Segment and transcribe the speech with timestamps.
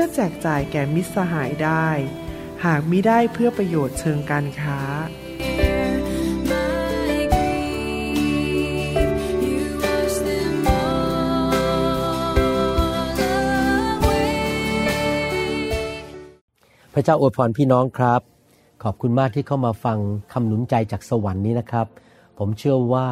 [0.00, 1.88] พื่อแจกจ่ายแก่มิตรสหายได้
[2.64, 4.80] หากมิได้เพื่อประโยชน์เชิงการค้า
[16.94, 18.20] พระเจ้าอวยพรพี่น้องครับ
[18.82, 19.98] ขอบคุณมากที่เข้ามาฟัง
[20.32, 21.86] คำหนุนใจจากสวรรค์นี้นะครับ
[22.38, 23.08] ผมเชื่อว่า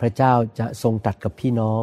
[0.00, 1.82] พระเจ้าจะทรงตัดกับพี่น้อง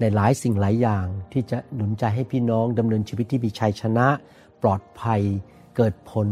[0.00, 4.06] ในหลายสิ่งหลายอย่างที่จะหนุนใจให้พี่น้องดำเนินชีวิตที่มีชัยชนะ
[4.62, 5.22] ปลอดภัย
[5.76, 6.28] เกิดผล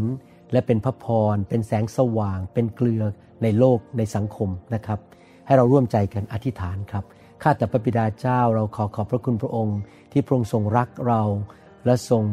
[0.51, 3.03] และเป็นพระพร เป็นแสงสว่าง เป็นเกลือ
[3.43, 4.99] ในโลกในสังคมนะครับ
[5.45, 7.03] ให้เราร่วมใจกันอธิษฐานครับ
[7.41, 9.79] ข้าแต่พระบิดาเจ้าเราขอขอบพระคุณพระองค์
[10.11, 11.21] ที่พระองค์ทรงรักเรา
[11.85, 12.23] และทรง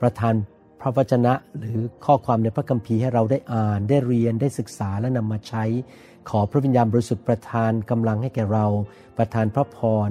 [0.00, 0.34] ประทาน
[0.80, 5.64] พระวจนะ หรือข้อความในพระคัมภีร์ให้เราได้อ่านได้เรียนได้ศึกษาและนำมาใช้
[6.30, 8.66] ขอพระวิญญาณบริสุทธิ์ประทานกำลังให้แก่เรา
[9.16, 10.10] ประทานพระพร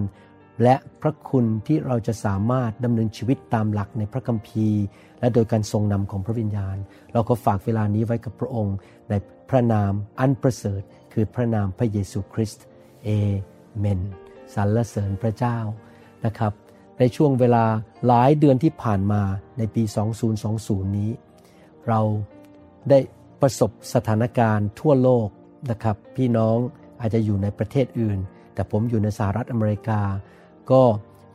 [0.63, 4.83] และพระคุณที่เราจะสามารถดำเนินชีวิตตามหลักในพระคัมภีร์
[5.19, 6.77] และโดยการทรงนำของพระวิญญาณ
[7.13, 8.75] เราก็ฝากเวลานี้ไว้กับพระองค์
[9.09, 9.13] ใน
[9.49, 10.81] พระนามอันประเสริฐ
[11.13, 12.63] คือพระนามพระเยซูคริสต์
[13.03, 13.09] เอ
[13.77, 13.99] เมน
[14.53, 15.57] สรรเสริญพระเจ้า
[16.25, 16.53] นะครับ
[16.99, 17.65] ในช่วงเวลา
[18.07, 19.21] หลายเดือนที่ผ่านมา
[19.57, 19.83] ในปี
[20.39, 21.11] 2020 นี้
[21.87, 22.01] เรา
[22.89, 22.99] ได้
[23.41, 25.27] ประสบสถานการณ์ทั่วโลก
[25.71, 26.57] นะครับ พี่น้อง
[27.01, 28.19] อาจจะอยู่ในประเทศอื่น
[28.53, 30.01] แต่ผมอยู่ในสหรัฐอเมริกา
[30.71, 30.83] ก็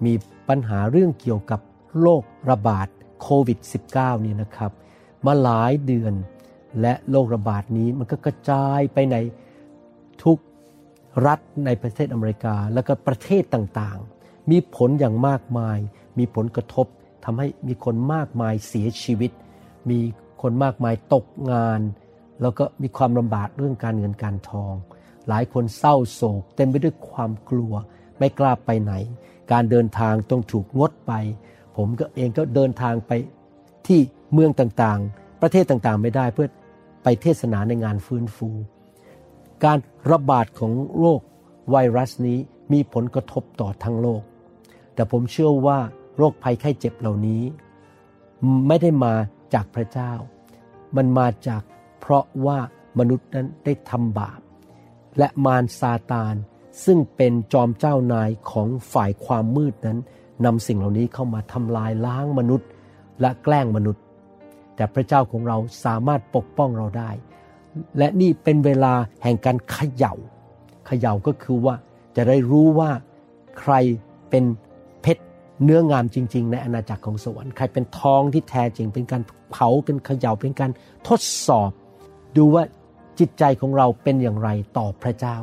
[0.04, 0.12] มี
[0.48, 1.60] ปัญหาเรื่องเกี่ยวกับ
[2.00, 2.88] โรคระบาด
[3.20, 3.58] โควิด
[3.92, 4.72] -19 นี่ยนะครับ
[5.26, 6.14] มาหลายเดือน
[6.80, 9.16] และโรคระบาดนี้มันก็กระจายไปใน
[10.22, 10.38] ทุก
[11.26, 15.78] รัฐในประเทศอเมริกา แล้วก็ประเทศต่างๆ มีผลอย่างมากมาย
[16.18, 16.86] มีผลกระทบ
[17.24, 19.30] ทำให้มีคนมากมายเสียชีวิต
[19.90, 20.00] มี
[20.42, 21.80] คนมากมายตกงาน
[22.42, 24.74] แล้วก็มีความลำบากเรื่องการเงินการทอง
[25.28, 27.74] หลายคนเศร้าโศก เต็มไปด้วยความกลัว
[28.20, 28.92] ไม่กล้าไปไหน
[29.52, 31.12] การเดินทางต้องถูกงดไป
[31.76, 33.12] ผมก็เองก็เดินทางไป
[33.86, 34.00] ที่
[34.32, 36.48] เมืองต่างๆ ประเทศต่างๆไม่ได้เพื่อ
[37.02, 38.50] ไปเทศนาในงานฟื้นฟู
[39.64, 39.78] การ
[40.10, 41.20] ระบาดของโรค
[41.70, 42.38] ไวรัสนี้
[42.72, 44.22] มีผลกระทบต่อทั้งโลก
[44.94, 45.78] แต่ผมเชื่อว่า
[46.16, 47.42] โรคภัยไข้เจ็บเหล่านี้
[48.68, 49.14] ไม่ได้มา
[49.54, 50.12] จากพระเจ้า
[50.96, 51.62] มันมาจาก
[52.00, 52.58] เพราะว่า
[52.98, 54.40] มนุษย์นั้นได้ทำบาป
[55.18, 56.34] และมารซาตาน
[56.84, 59.98] ซึ่งเป็นจอมเจ้านายของฝ่ายความมืดนั้น
[60.44, 62.68] นำสิ่งเหล่านี้เข้ามาทำลายล้างมนุษย์
[63.20, 64.02] และแกล้งมนุษย์
[64.76, 67.10] แต่พระเจ้าของเราสามารถปกป้องเราได้
[67.98, 70.14] และนี่เป็นเวลาแห่งการเขยา่า
[70.86, 71.74] เขย่าก็คือว่า
[72.16, 72.90] จะได้รู้ว่า
[73.60, 73.72] ใคร
[74.30, 74.44] เป็น
[75.02, 75.22] เพชร
[75.64, 80.70] เนื้องามจริง ๆ ในอาณาจักรของสวรรค์ใครเป็นทองที่แท้จริง เป็นการเผาเป็นเขย่าเป็นการ
[81.08, 81.70] ทดสอบ
[82.36, 82.62] ดูว่า
[83.18, 85.36] จิตใจของเราเป็นอย่างไรต่อพระเจ้า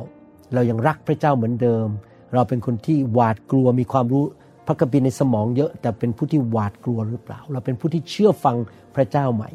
[0.54, 1.86] เรายังรักพระเจ้าเหมือนเดิม
[2.34, 4.24] เราเป็นคนที่หวาดกลัวมีความรู้
[4.66, 8.56] พระคัมภีร์ในสมองเยอะ แต่เป็นผู้ที่หวาดกลัวหรือเปล่า เราเป็นผู้ที่เชื่อฟัง
[8.94, 9.50] พระเจ้าใหม่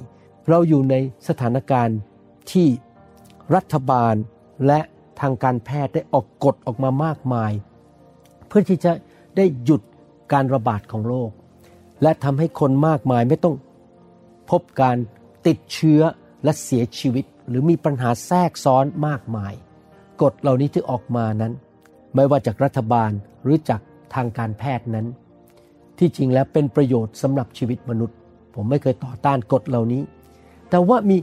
[0.50, 0.96] เราอยู่ใน
[1.28, 1.98] สถานการณ์
[2.52, 2.68] ที่
[3.56, 4.16] รัฐบาล
[4.68, 4.80] และ
[5.20, 7.52] ทางการแพทย์ได้ออกกฎออกมามากมาย
[8.48, 8.92] เพื่อที่จะ
[9.38, 9.81] ได้หยุด
[10.34, 11.31] การระบาดของโรค
[12.02, 13.56] และทำให้คนมากมายไม่ต้อง
[14.50, 14.98] พบการ
[15.48, 16.02] ติดเชื้อ
[16.44, 19.54] และเสียชีวิต หรือมีปัญหาแทรกซ้อนมากมาย
[20.23, 21.53] กฎเหล่านี้ที่ออกมานั้น
[22.16, 23.11] ไม่ว่าจากรัฐบาล
[23.44, 23.81] หรือจาก
[24.13, 25.06] ทางการแพทย์นั้น
[25.97, 28.17] ที่จริงแล้วเป็นประโยชน์สำหรับชีวิตมนุษย์
[28.56, 30.03] ผมไม่เคยต่อต้านกฎเหล่านี้
[30.69, 31.18] แต่ว่ามี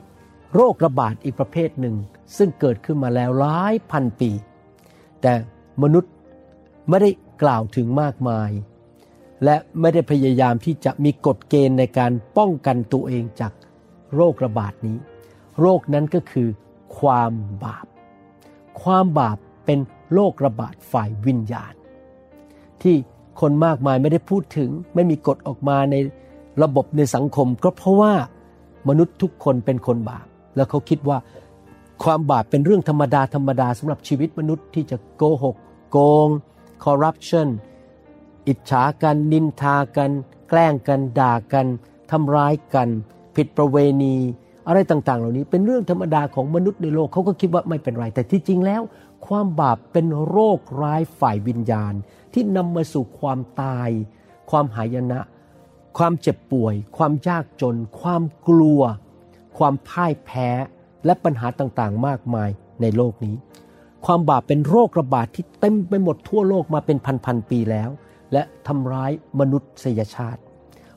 [0.55, 1.95] โรคระบาดอีกประเภทหนึ่ง
[2.37, 4.31] ซึ่งเกิดขึ้นมาแล้วหลายพันปี
[5.23, 5.33] แต่
[5.83, 6.13] มนุษย์
[6.89, 7.11] ไม่ได้
[7.43, 8.51] กล่าวถึงมากมาย
[9.45, 13.53] และไม่ได้พยายามที่จะมีกฎเกณฑ์ในการป้องกันตัวเองจาก
[14.15, 14.99] โรคระบาดนี้
[15.61, 16.49] โรคนั้นก็คือ
[16.99, 17.33] ความ
[17.65, 17.90] บาป
[18.83, 19.79] ความบาปเป็น
[20.13, 21.75] โรคระบาดฝ่ายวิญญาณ
[22.83, 22.97] ที่
[23.41, 25.97] คนมากมายไม่ได้พูดถึง ไม่มีกฎออกมาใน
[26.63, 28.13] ระบบในสังคม ก็เพราะว่า
[28.89, 30.27] มนุษย์ทุกคนเป็นคนบาป
[30.57, 31.19] แล้วเขาคิดว่า
[32.03, 35.57] ความบาปเป็นเรื่องธรรมดาธรรมดาสำหรับชีวิตมนุษย์ที่จะโกหก
[35.91, 36.29] โกง
[36.85, 37.49] คอร์รัปชัน
[38.49, 40.11] อิจฉากัน นินทากัน
[40.49, 41.67] แกล้งกัน ด่ากัน
[42.11, 42.89] ทำร้ายกัน
[43.37, 44.17] ผิดประเวณี
[44.71, 48.83] อะไรต่างๆ เหล่านี้เป็นเรื่องธรรมดาของมนุษย์ในโลกเขาก็คิดว่าไม่เป็นไร แต่ที่จริงแล้ว
[49.27, 51.95] ความบาปเป็นโรคร้ายฝ่ายวิญญาณ
[52.33, 53.89] ที่นำมาสู่ความตาย
[54.51, 55.21] ความหายนะ
[55.99, 58.81] ความเจ็บป่วย ความยากจน ความกลัว
[59.59, 60.49] ความพ่ายแพ้
[61.05, 62.51] และปัญหาต่างๆ มากมาย
[62.81, 63.37] ในโลกนี้
[64.07, 67.91] ความบาปเป็นโรคระบาดที่เต็มไปหมดทั่วโลกมาเป็นพันๆปีแล้ว
[68.33, 70.41] และทำร้ายมนุษยชาติ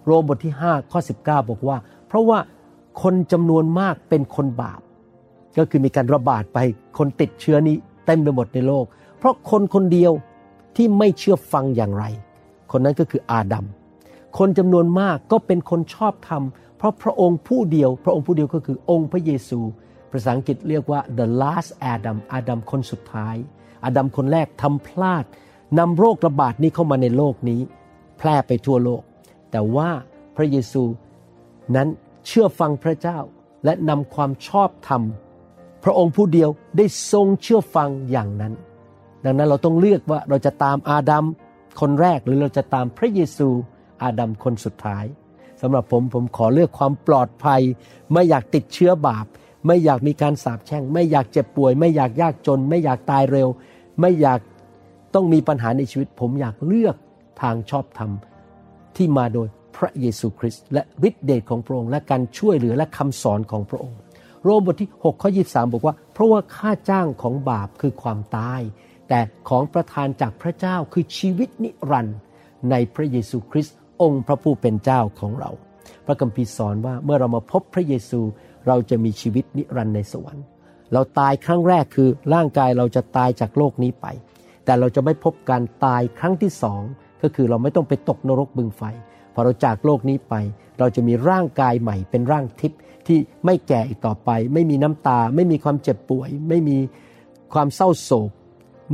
[0.06, 1.78] โรมบทที่ 5 ข้อ 19 บอกว่า
[2.08, 2.40] เพราะว่า
[3.02, 4.82] คนจำนวนมากเป็นคนบาป
[5.58, 6.60] ก็คือมีการระบาดไป
[6.98, 7.76] คนติดเชื้อนี้
[8.06, 8.86] เต็มไปหมดในโลก
[9.18, 10.12] เพราะคนคนเดียว
[10.76, 12.06] ที่ไม่เชื่อฟังอย่างไร
[12.72, 13.66] คนนั้นก็คืออาดัม
[14.38, 16.44] คนจำนวนมากก็เป็นคนชอบธรรม
[16.78, 19.60] เพราะพระองค์ผู้เดียว พระองค์ผู้เดียวก็คือองค์พระเยซู
[20.12, 23.36] ภาษาอังกฤษเรียกว่า the last Adam อาดัมคนสุดท้าย
[23.84, 25.26] อาดัมคนแรกทำพลาด
[25.80, 27.62] นำโรคระบาดนี้เข้ามาในโลกนี้
[28.18, 29.02] แพร่ไปทั่วโลก
[29.52, 29.90] แต่ว่า
[30.36, 30.84] พระเยซู
[31.76, 31.88] นั้น
[32.26, 33.20] เชื่อฟังพระเจ้า
[33.66, 35.02] และนำความชอบธรรม
[35.84, 38.54] พระองค์ผู้เดียวได้ทรงเชื่อฟังอย่างนั้น
[39.26, 41.26] ดังนั้นเราต้องเลือกว่าเราจะตามอาดัม
[41.82, 43.50] คนแรกหรือเราจะตามพระเยซู
[44.04, 45.06] อาดัมคนสุดท้าย
[45.62, 47.62] สำหรับผมผมขอเลือกความปลอดภัย
[48.14, 49.26] ไม่อยากติดเชื้อบาป
[49.68, 53.48] ไม่อยากมีการสาปแช่ง ไม่อยากเจ็บป่วย ไม่อยากยากจน ไม่อยากตายเร็ว
[54.02, 54.40] ไม่อยาก
[55.14, 56.96] ต้องมีปัญหาในชีวิต ผมอยากเลือก
[57.42, 58.12] ทางชอบธรรม
[58.96, 59.48] ที่มาโดย
[59.78, 63.98] พระเยซูคริสต์และฤทธิเดชของพระองค์และการช่วยเหลือและคำสอนของพระองค์
[64.44, 68.62] โรมบทที่6ข้อ23 บอกว่า เพราะว่าค่าจ้างของบาปคือความตาย
[69.10, 72.18] แต่ของประทานจากพระเจ้าคือชีวิตนิรันดร์
[72.72, 75.52] ในพระเยซูคริสต์องค์พระผู้เป็นเจ้าของเรา
[76.06, 78.22] พระคัมภีร์สอนว่าเมื่อเรามาพบพระเยซู
[78.68, 80.46] เราจะมีชีวิตนิรันดร์ในสวรรค์
[80.94, 84.06] เราตายครั้งแรกคือร่างกายเราจะตายจากโลกนี้ไป
[84.66, 86.82] แต่เราจะไม่พบการตายครั้งที่สอง
[87.22, 88.82] ก็คือเราไม่ต้องไปตกนรกบึงไฟ
[89.34, 90.34] พอเราจากโลกนี้ไป
[90.80, 96.78] เราจะมีร่างกายใหม่เป็นร่างทิพย์ที่ไม่แก่อีกต่อไป ไม่มีน้ำตา ไม่มีความเจ็บป่วย ไม่มี
[97.54, 98.30] ความเศร้าโศก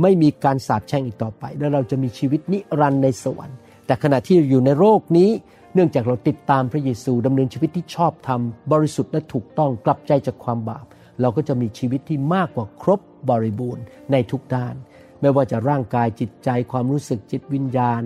[0.02, 5.30] ไม่มีการสาปแช่งอีกต่อไป แล้วเราจะมีชีวิตนิรันดร์ในสวรรค์ แต่ขณะที่อยู่ในโลกนี้
[5.74, 8.40] เนื่องจากเราติดตามพระเยซูดำเนินชีวิตที่ชอบธรรม
[8.72, 10.84] บริสุทธิ์และถูกต้องกลับใจจากความบาป
[11.20, 13.00] เราก็จะมีชีวิตที่มากกว่าครบ
[13.30, 14.74] บริบูรณ์ในทุกด้าน
[15.20, 18.02] ไม่ว่าจะร่างกายจิตใจความรู้สึกจิตวิญญาณ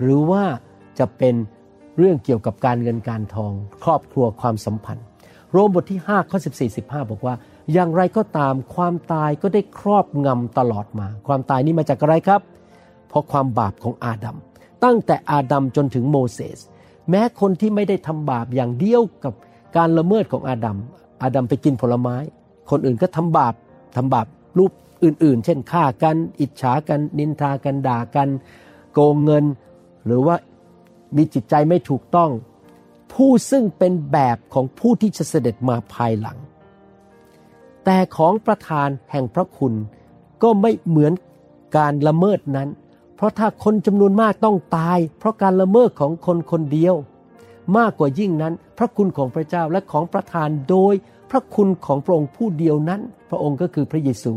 [0.00, 0.44] หรือว่า
[0.98, 1.34] จะเป็น
[1.98, 3.52] เรื่องเกี่ยวกับการเงินการทอง
[3.84, 5.04] ครอบครัวความสัมพันธ์
[5.52, 7.34] โรมบทที่5ข้อ14 15 บอกว่า
[7.72, 12.40] อย่างไรก็ตามความตายก็ได้ครอบงำตลอดมา ความตายนี้มาจากอะไรครับ
[13.08, 14.36] เพราะความบาปของอาดัม
[14.84, 16.58] ตั้งแต่อาดัมจนถึงโมเสส
[17.10, 19.34] แม้คนที่ไม่ได้ทำบาปอย่างเดียวกับ
[19.76, 20.78] การละเมิดของอาดัม
[21.22, 22.16] อาดัมไปกินผลไม้
[22.70, 23.54] คนอื่นก็ทำบาป
[23.96, 24.26] ทำบาป
[24.58, 24.72] รูป
[25.04, 28.28] อื่น ๆ เช่นฆ่ากัน อิจฉากัน นินทากันด่ากัน
[28.92, 29.44] โกงเงิน
[30.06, 30.36] หรือว่า
[31.16, 32.30] มีจิตใจไม่ถูกต้อง
[33.12, 36.38] ผู้ซึ่งเป็นแบบของผู้ที่จะเสด็จมาภายหลัง
[37.84, 39.74] แต่ของประธานแห่งพระคุณ
[40.42, 41.12] ก็ไม่เหมือน
[41.76, 42.68] การละเมิดนั้น
[43.16, 46.94] เพราะถ้าคนจำนวนมากต้องตาย เพราะการละเมิดของคนคนเดียว
[47.76, 50.94] มากกว่ายิ่งนั้น พระคุณของพระเจ้าและของประทานโดย
[51.30, 53.00] พระคุณของพระองค์ผู้เดียวนั้น
[53.30, 54.32] พระองค์ก็คือพระเยซู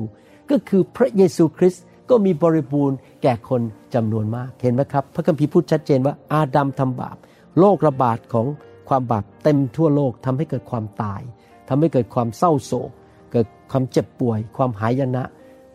[0.52, 3.62] ก็คือพระเยซูคริสต์ ก็มีบริบูรณ์แก่คน
[3.96, 7.18] จำนวนมากเห็นไหมครับ พระคัมภีร์พูดชัดเจนว่าอาดัมทำบาป
[7.60, 8.48] โรคระบาดของ
[8.90, 11.22] ความบาปเต็มทั่วโลกทำให้เกิดความตาย
[11.70, 12.92] ทำให้เกิดความเศร้าโศก
[13.32, 15.24] เกิดความเจ็บป่วย ความหายนะ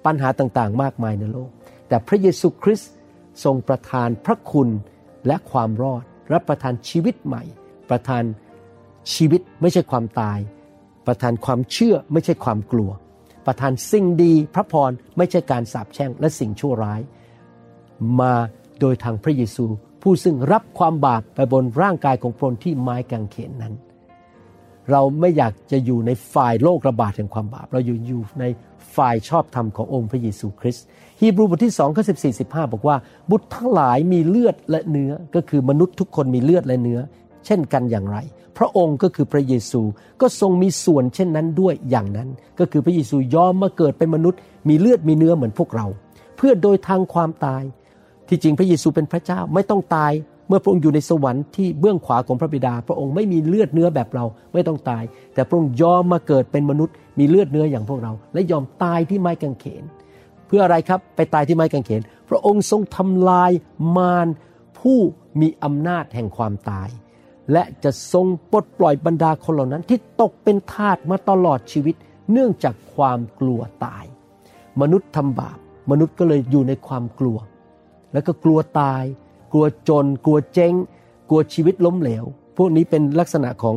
[0.05, 1.51] ปัญหาต่างๆ มากมายในโลก
[1.89, 2.93] แต่พระเยซูคริสต์
[3.45, 4.69] ทรงประทานพระคุณ
[5.27, 6.03] และความรอด
[6.33, 7.43] รับประทานชีวิตใหม่
[7.91, 8.23] ประทาน
[9.15, 10.39] ชีวิตไม่ใช่ความตาย
[11.07, 12.91] ประทานความเชื่อไม่ใช่ความกลัว
[13.47, 17.01] ประทานสิ่งดีพระพรไม่ใช่การสาปแช่งและสิ่งชั่วร้าย
[18.21, 18.35] มา
[18.81, 19.67] โดยทางพระเยซู
[20.03, 23.75] ผู้ซึ่งรับความบาปไปบนร่างกายของพระองค์ที่ไม้กางเขนนั้น
[24.91, 28.45] เราไม่อยากจะอยู่ในฝ่ายโลกระบาดแห่งความบาป เราอยู่อยู่ใน
[28.97, 30.85] ฝ่ายชอบธรรมขององค์พระเยซูคริสต์
[31.21, 32.97] ฮีบรูบทที่2ข้อ14 15 บอกว่า
[33.31, 37.01] บุตรทั้งหลายมีเลือดและเนื้อก็คือมนุษย์ทุกคนมีเลือดและเนื้อ
[37.47, 38.19] เช่นกันอย่างไร
[38.59, 39.83] พระองค์ก็คือพระเยซู
[40.21, 44.39] ก็ทรงมีส่วนเช่นนั้นด้วยอย่างนั้น ก็คือพระเยซูยอมมาเกิดเป็นมนุษย์
[44.69, 45.87] มีเลือดมีเนื้อเหมือนพวกเรา
[46.37, 47.63] เพื่อโดยทางความตาย
[48.29, 50.13] ที่จริงพระเยซูเป็นพระเจ้าไม่ต้องตาย
[50.49, 55.03] เมื่อพระองค์อยู่ในสวรรค์ที่เบื้องขวาของพระบิดา พระองค์ไม่มีเลือดเนื้อแบบเราไม่ต้องตาย
[55.35, 59.85] แต่พระองค์ยอมมาเกิดเป็นมนุษย์ มีเลือดเนื้ออย่างพวกเรา และยอมตายที่ไม้กางเขน
[60.47, 63.51] เพื่ออะไรครับไปตายที่ไม้กางเขน พระองค์ทรงทำลาย
[63.97, 64.27] มาร
[64.79, 64.99] ผู้
[65.41, 66.89] มีอำนาจแห่งความตาย
[67.53, 71.95] และจะทรงปลดปล่อยบรรดาคนเหล่านั้นที่ตกเป็นทาสมาตลอดชีวิต
[72.33, 74.05] เนื่องจากความกลัวตาย
[74.81, 75.59] มนุษย์ทำบาป
[75.91, 77.39] มนุษย์ก็เลยอยู่ในความกลัว
[78.13, 79.03] แล้วก็กลัวตาย
[79.53, 80.75] กลัวจน กลัวเจ๊ง
[81.29, 82.25] กลัวชีวิตล้มเหลว
[82.57, 83.77] พวกนี้เป็นลักษณะของ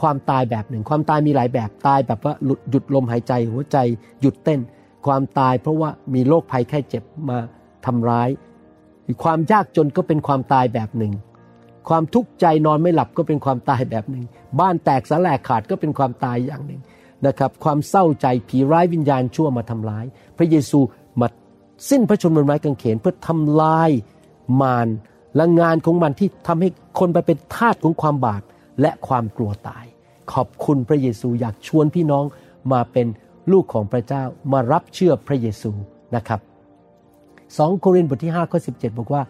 [0.00, 2.34] ความตายแบบหนึ่ง ความตายมีหลายแบบตายแบบว่า
[2.70, 3.76] หยุดลมหายใจหัวใจ
[4.20, 4.60] หยุดเต้น
[5.06, 7.38] ความตายเพราะว่ามีโรคภัยแค่เจ็บมา
[7.86, 8.28] ทำร้าย
[9.24, 11.12] ความยากจนก็เป็นความตายแบบหนึ่ง
[11.88, 14.24] ความทุกข์ใจนอนไม่หลับก็เป็นความตายแบบหนึ่ง
[14.60, 16.80] บ้านแตกสลายขาดก็เป็นความตายอย่างหนึ่ง
[17.26, 20.04] นะครับ ความเศร้าใจผีร้ายวิญญาณชั่วมาทำร้าย
[20.36, 20.80] พระเยซู
[21.20, 21.26] มา
[21.90, 23.90] สิ้นพระชนม์บนไม้กางเขนเพื่อทำลาย
[24.60, 24.88] มาร
[25.36, 28.42] และงานของมันที่ทำให้คนไปเป็นทาสของความบาป
[28.80, 29.84] และความกลัวตาย
[30.32, 32.24] ขอบคุณพระเยซูอยากชวนพี่น้อง
[32.72, 33.06] มาเป็น
[33.52, 35.70] ลูกของพระเจ้ามารับเชื่อพระเยซู
[36.16, 36.40] นะครับ
[37.10, 39.22] 2 โครินธ์บทที่5ข้อ17 บอกว่า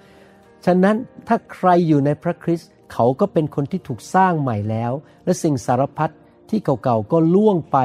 [0.67, 0.97] ฉะนั้น
[1.29, 4.93] ถ้าใครอยู่ในพระคริสต์เขาก็เป็นคนที่ถูกสร้างใหม่แล้ว
[5.25, 6.13] และสิ่งสารพัด
[6.51, 7.79] ที่เก่าๆก็ล่วงไป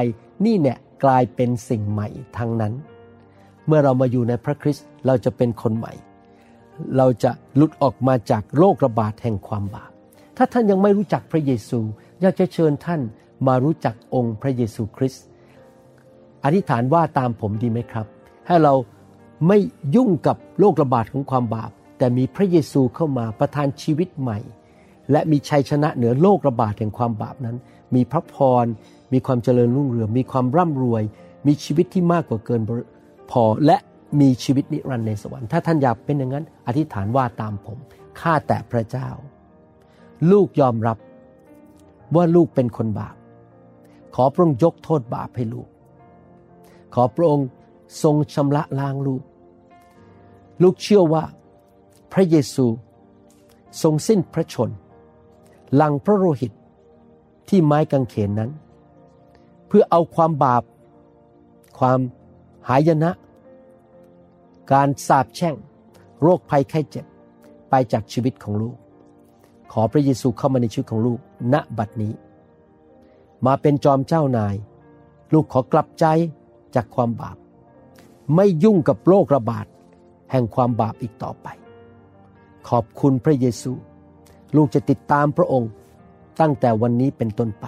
[0.44, 2.72] นี่เนี่ยกลายเป็นสิ่งใหม่ทั้งนั้น
[3.66, 5.92] เมื่อเรามาอยู่ในพระคริสต์เราจะเป็นคนใหม่
[6.96, 9.90] เราจะหลุดออกมาจากโรคระบาดแห่งความบาป
[10.36, 11.80] ถ้าท่านยังไม่รู้จักพระเยซู
[12.20, 13.00] อยากจะเชิญท่าน
[13.46, 15.24] มารู้จักองค์พระเยซูคริสต์
[16.44, 18.06] อธิษฐานว่าตามผมดีไหมครับ
[18.46, 18.74] ให้เรา
[19.48, 19.58] ไม่
[19.94, 21.70] ยุ่งกับโรคระบาดของความบาป
[22.02, 24.38] แต่มีพระเยซูเข้ามาประทานชีวิตใหม่
[25.10, 27.56] และมีชัยชนะเหนือโรคระบาดแห่งความบาปนั้น
[27.94, 28.66] มีพระพร
[29.12, 31.02] มีความเจริญรุ่งเรือง มีความร่ำรวย
[31.46, 32.60] มีชีวิตที่มากกว่าเกิน
[33.30, 33.76] พอและ
[34.20, 37.78] มีชีวิตนิรันดร์ในสวรรค์ถ้าท่านอยากเป็นอย่างนั้น อธิษฐานว่าตามผม
[38.20, 39.08] ข้าแต่พระเจ้า
[40.30, 40.98] ลูกยอมรับ
[42.16, 43.14] ว่าลูกเป็นคนบาป
[44.14, 45.68] ขอพระองค์ยกโทษบาปให้ลูก
[46.94, 47.46] ขอพระองค์
[48.02, 49.22] ทรงชำระล้างลูก
[50.62, 51.24] ลูกเชื่อว่า
[52.12, 52.66] พระเยซู
[53.82, 54.70] ทรงสิ้นพระชน
[55.74, 56.52] หลังพระโลหิต
[57.48, 58.50] ที่ไม้กางเขนนั้น
[59.66, 60.62] เพื่อเอาความบาป
[61.78, 61.98] ความ
[62.68, 63.10] หายนะ
[64.72, 65.54] การสาบแช่ง
[66.22, 67.06] โรคภัยไข้เจ็บ
[67.70, 68.76] ไปจากชีวิตของลูก
[69.72, 71.18] ขอพระเยซูเข้ามาในชีวิตของลูก
[71.52, 72.12] ณบัดนี้
[73.46, 74.54] มาเป็นจอมเจ้านาย
[75.32, 76.04] ลูกขอกลับใจ
[76.74, 77.36] จากความบาป
[78.34, 79.66] ไม่ยุ่งกับโรคระบาด
[80.30, 81.48] แห่งความบาปอีกต่อไป
[82.68, 83.72] ขอบคุณพระเยซู
[84.56, 85.70] ลูกจะติดตามพระองค์
[86.40, 87.66] ตั้งแต่วันนี้เป็นต้นไป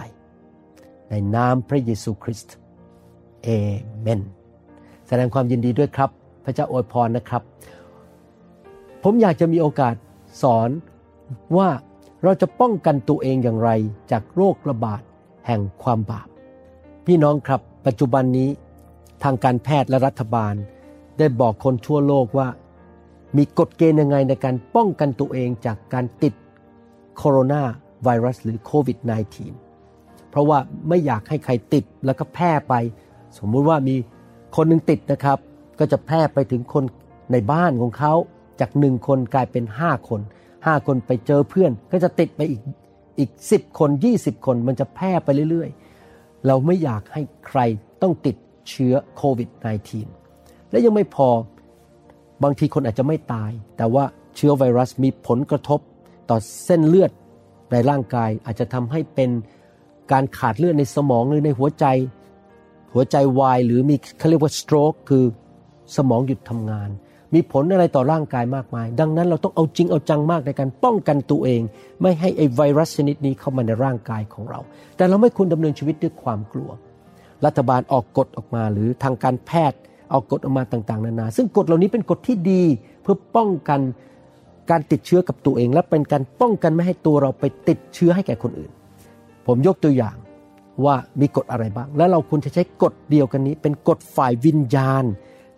[1.09, 2.55] ในนามพระเยซูคริสต์
[3.43, 3.47] เอ
[4.01, 4.21] เมน
[5.07, 6.09] แสดงความยินดีด้วยครับ
[6.43, 7.43] พระเจ้าอวยพรนะครับ
[9.03, 9.95] ผมอยากจะมีโอกาส
[10.41, 10.69] สอน
[11.57, 11.69] ว่า
[12.23, 13.69] เราจะป้องกันตัวเองอย่างไร
[14.11, 15.01] จากโรคระบาด
[15.47, 16.27] แห่งความบาป
[17.05, 18.49] พี่น้องครับปัจจุบันนี้
[19.23, 20.53] ทางการแพทย์และรัฐบาล
[21.17, 22.47] ได้บอกคนทั่วโลกว่า
[23.37, 26.33] มีกฎเกณฑ์ยังไงในการป้องกันตัวเองจากการติด
[27.17, 27.61] โคโรนา
[28.03, 28.97] ไวรัสหรือโควิด
[29.63, 32.73] -19 เพราะว่าไม่อยากให้ใครติดแล้วก็แพร่ไป
[33.37, 33.95] สมมุติว่ามี
[34.55, 35.37] คนหนึ่งติดนะครับ
[35.79, 36.83] ก็จะแพร่ไปถึงคน
[37.31, 38.13] ในบ้านของเขา
[38.59, 40.21] จากหนึ่งคนกลายเป็นห้าคน
[40.65, 42.61] ห้าคนไปเจอเพื่อน ก็จะติดไปอีก
[43.19, 47.59] อีกสิบคนยี่สิบคนมันจะแพร่ไปเรื่อยๆ เราไม่อยากให้ใคร
[48.01, 48.35] ต้องติด
[48.69, 49.49] เชื้อโควิด
[50.09, 51.29] -19 และยังไม่พอ
[52.43, 54.03] บางทีคนอาจจะไม่ตาย แต่ว่า
[54.35, 55.79] เชื้อไวรัสมีผลกระทบ
[56.29, 57.11] ต่อเส้นเลือด
[57.71, 59.29] ในร่างกายอาจจะทำให้เป็น
[60.11, 61.85] การขาดเลือดในสมองหรือในหัวใจ
[62.93, 65.23] หัวใจวายหรือมีเขาเรียกว่า stroke คือ
[65.95, 66.89] สมองหยุดทำงาน
[67.33, 71.61] มีผลอะไรต่อร่างกายมากมาย ดังนั้นเราต้องเอาจริงเอาจังมากในการป้องกันตัวเอง
[72.01, 74.59] ไม่ให้ไอไวรัสชนิดนี้เข้ามาในร่างกายของเรา
[74.95, 76.69] แต่เราไม่ควรดำเนินชีวิตด้วยความกลัว
[77.45, 79.79] รัฐบาลออกกฎออกมาหรือทางการแพทย์
[80.11, 82.63] ออกกฎออกมาต่างๆ นานา ซึ่งกฎเหล่านี้เป็นกฎที่ดี
[83.01, 83.79] เพื่อป้องกัน
[84.69, 88.71] การติดเชื้อกับตัวเอง และเป็นการป้องกันไม่ให้ตัวเราไปติดเชื้อให้แก่คนอื่น
[89.47, 90.15] ผมยกตัวอย่าง
[90.85, 95.03] ว่ามีกฎอะไรบ้าง และเราควรจะใช้กฎเดียวกันนี้ เป็นกฎฝ่ายวิญญาณ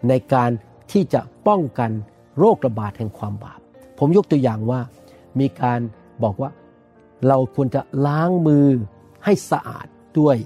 [0.09, 0.51] ในการ
[0.91, 1.91] ที่จะป้องกัน
[2.39, 3.59] โรคระบาดแห่งความบาป
[3.99, 4.79] ผมยกตัวอย่างว่า
[5.39, 5.79] มีการ
[6.23, 6.49] บอกว่า
[7.27, 8.67] เราควรจะล้างมือ
[9.25, 9.87] ให้สะอาด
[10.19, 10.37] ด้วย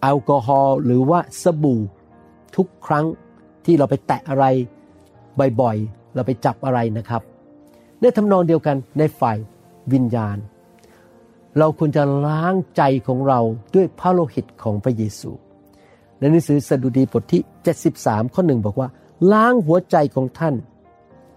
[0.00, 1.82] แอลกอฮอล์หรือว่าสบู่
[2.56, 3.06] ทุกครั้ง
[3.66, 4.44] ที่เราไปแตะอะไร
[5.60, 7.22] บ่อยๆ เราไปจับอะไรนะครับ
[8.00, 9.36] ในทำนองเดียวกันในฝ่าย
[9.92, 10.36] วิญญาณ
[11.58, 13.40] เราควรจะล้างใจของเรา
[13.74, 15.30] ด้วยพระโลหิตของพระเยซู
[16.18, 17.42] ในหนังสือสดุดีบทที่
[17.86, 18.88] 73 ข้อหนึ่งบอกว่า
[19.32, 20.54] ล้างหัวใจของท่าน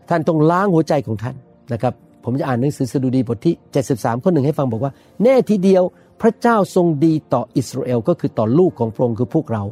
[0.09, 1.35] ท่านต้องล้างหัวใจของท่าน
[1.73, 1.93] นะครับ
[2.23, 3.53] ผมจะอ่านหนังสือสดุดีบทที่
[3.89, 4.91] 73 ข้อหนึ่งให้ฟังบอกว่า
[5.23, 5.83] แน่ทีเดียว
[6.21, 9.63] พระเจ้าทรงดีต่ออิสราเอลก็คือต่อลูกของพระองค์คือพวกเรา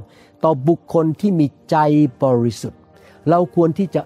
[0.44, 1.78] ต่อบุคคลที่มีใจ
[2.24, 2.80] บริสุทธิ์
[3.30, 4.02] เราควรที่จะ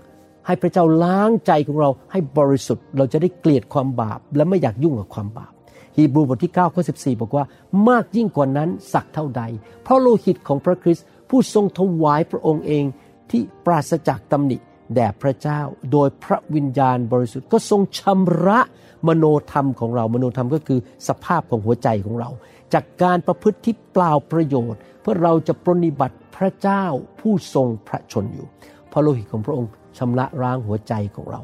[0.48, 5.54] ให้พระเจ้าล้างใจของเราให้บริสุทธิ์ เราจะได้เกลียดความบาป และไม่อยากยุ่งกับความบาป
[5.96, 7.46] ฮีบรูบทที่9ข้อ14 บอกว่า
[7.90, 9.42] มากยิ่งกว่านั้นสักเท่าใด
[9.84, 12.84] เพราะโลหิตของพระคริสต์ผู้ทรงถวายพระองค์เอง
[13.32, 14.58] ที่ปราศจากตำหนิ
[14.96, 18.60] แด่พระเจ้า โดยพระวิญญาณบริสุทธิ์ก็ทรงชำระ
[19.08, 22.30] มโนธรรมของเรา มโนธรรมก็คือสภาพของหัวใจของเรา
[22.74, 26.84] จากการประพฤติที่เปล่าประโยชน์ เพื่อเราจะปรนิบัติพระเจ้า
[27.20, 28.48] ผู้ทรงพระชนอยู่
[28.92, 31.42] พระโลหิตของพระองค์ชำระล้างหัวใจของเรา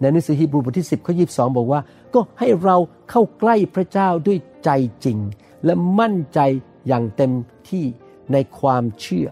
[0.00, 1.80] ในในหนังสือฮีบรูบทที่ 10ข้อ22 บอกว่า
[2.14, 2.76] ก็ให้เรา
[3.10, 4.70] เข้าใกล้พระเจ้าด้วยใจ
[5.04, 5.18] จริง
[5.64, 6.40] และมั่นใจ
[6.88, 7.32] อย่างเต็ม
[7.70, 7.84] ที่
[8.32, 9.28] ในความเชื่อ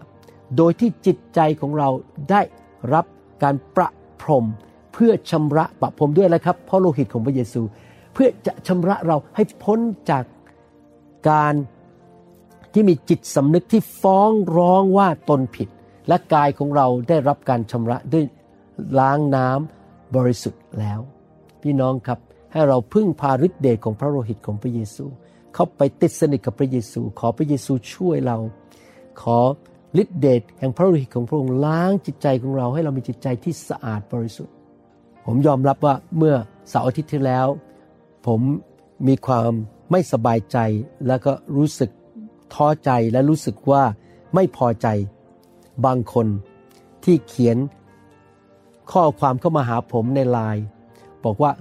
[0.57, 1.89] โดยที่จิตใจของเรา
[2.29, 2.41] ได้
[2.93, 3.05] รับ
[3.43, 3.89] การประ
[4.21, 4.45] พรม
[4.93, 7.61] เพื่อชำระประพรมด้วยอะไรครับเพราะโลหิตของพระเยซู
[8.13, 10.23] เพื่อจะชำระเราให้พ้นจาก
[11.29, 11.53] การ
[12.73, 15.69] ที่มีจิตสำนึกที่ฟ้องร้องว่าตนผิด
[16.07, 18.23] และกายของเราได้รับการชำระด้วย
[18.99, 20.99] ล้างน้ำบริสุทธิ์แล้ว
[21.61, 22.19] พี่น้องครับ
[22.51, 25.05] ให้เราพึ่งพาฤทธิ์เดชของพระโลหิตของพระเยซู
[25.53, 28.37] เข้าไปติดสนิทกับพระเยซู ขอพระเยซูช่วยเรา
[29.21, 29.37] ขอ
[30.01, 34.55] ฤทธิเดชแห่งพระโลหิตของพระองค์ล้างจิตใจของเราให้เรามีจิตใจที่สะอาดบริสุทธิ์
[35.25, 36.35] ผมยอมรับว่าเมื่อ
[36.69, 37.47] เสาร์อาทิตย์ที่แล้ว
[38.27, 38.39] ผม
[39.07, 39.51] มีความ
[39.91, 40.57] ไม่สบายใจ
[41.07, 41.89] แล้วก็รู้สึก
[42.53, 43.83] ท้อใจและรู้สึกว่า
[44.35, 44.87] ไม่พอใจ
[45.85, 46.27] บางคน
[47.03, 47.57] ที่เขียน
[48.91, 50.63] ข้อความเข้ามาหาผมในไลน์
[51.25, 51.51] บอกว่า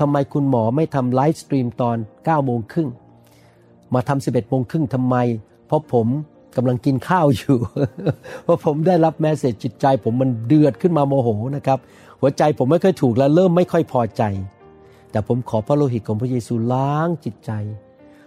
[0.00, 2.88] ทำไมคุณหมอไม่ทำ live stream ตอน9โมงครึ่ง
[3.94, 5.16] มาทำ11โมงครึ่งทำไม
[5.66, 6.06] เพราะผม
[6.56, 7.56] กำลังกินข้าวอยู่
[8.44, 11.78] เพราะผมได้รับ message จิตใจ ผมมันเดือดขึ้นมาโมโหนะครับ
[12.20, 14.22] หัวใจผมไม่ค่อยถูกแล้วเริ่มไม่ค่อยพอใจ
[15.10, 17.52] แต่ผมขอพระโลหิตของพระเยซูล้างจิตใจ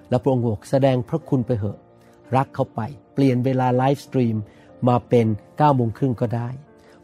[0.10, 1.78] และพระองค์บอกแสดงพระคุณไปเหอะ
[2.36, 2.82] รักเขาไป
[3.14, 4.36] เปลี่ยนเวลา live stream
[4.88, 6.50] มาเป็น9โมงครึ่งก็ได้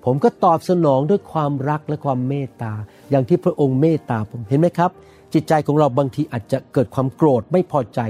[0.06, 2.74] ผมก็ตอบสนองด้วยความรักและความเมตตา
[3.10, 4.92] อย่างที่พระองค์เมตตาผมเห็นไหมครับ
[5.34, 8.02] จิตใจของเราบางทีอาจจะเกิดความโกรธไม่พอใจ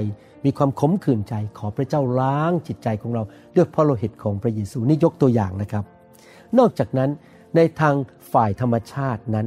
[0.44, 3.22] มีความขมขื่นใจขอพระเจ้าล้างจิตใจของเรา
[3.56, 5.84] ด้วยพระโลหิตของพระเยซูนี่ยกตัวอย่างนะครับ
[6.58, 7.10] นอกจากนั้น
[7.56, 7.94] ในทาง
[8.32, 9.46] ฝ่ายธรรมชาตินั้น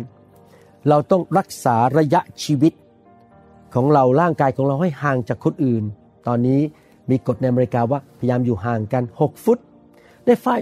[0.89, 2.73] เราต้องรักษาระยะชีวิต
[3.75, 5.83] ของเราร่างกายของเราให้ห่างจากคนอื่น
[6.27, 6.61] ตอนนี้
[7.09, 9.59] มีกฎในอเมริกาว่าพยายามอยู่ห่างกัน 6 ฟุต
[10.25, 10.59] ในฝ่าย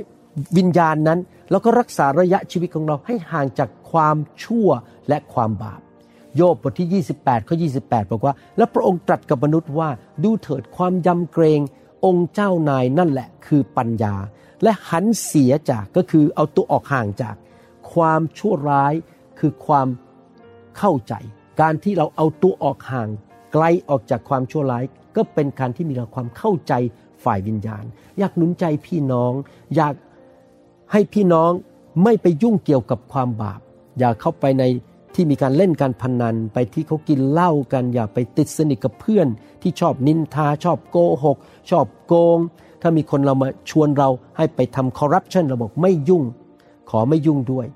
[0.58, 1.20] วิญญาณนั้น
[1.52, 4.70] เราก็รักษาระยะชีวิตของเราให้ห่างจากความชั่ว
[5.10, 5.82] และความบาป
[6.36, 9.90] โยบบทที่ 28ข้อ28 บอกว่า แล้วพระองค์ตรัสกับมนุษย์ว่า
[10.24, 11.62] ดูเถิดความยำเกรง
[12.06, 14.16] องค์เจ้านายนั่นแหละคือปัญญา
[14.64, 17.36] และหันเสียจากก็คือเอาตัวออกห่างจาก
[17.94, 18.94] ความชั่วร้าย
[19.40, 19.88] คือความ
[20.78, 21.14] เข้าใจ
[21.62, 23.10] การที่เราเอาตัวออกห่าง
[23.54, 24.84] ไกลออกจากความชั่วร้าย
[25.16, 26.74] ก็เป็นการที่มีความเข้าใจ
[27.24, 27.84] ฝ่ายวิญญาณ
[28.18, 29.34] อยากหนุนใจพี่น้อง
[29.76, 29.94] อยาก
[30.92, 31.52] ให้พี่น้อง
[32.04, 33.60] ไม่ไปยุ่งเกี่ยวกับความบาป
[34.00, 34.64] อย่าเข้าไปใน
[35.16, 39.28] ที่มีการเล่นการพนัน ไปที่เขากินเหล้ากัน อย่าไปติดสนิทกับเพื่อน
[39.62, 41.38] ที่ชอบนินทาชอบโกหก
[41.70, 42.40] ชอบโกง
[42.82, 46.24] ถ้ามีคนเรามาชวนเราให้ไปทำคอร์รัปชันเราบอกไม่ยุ่ง
[46.90, 47.68] ขอไม่ยุ่งด้วย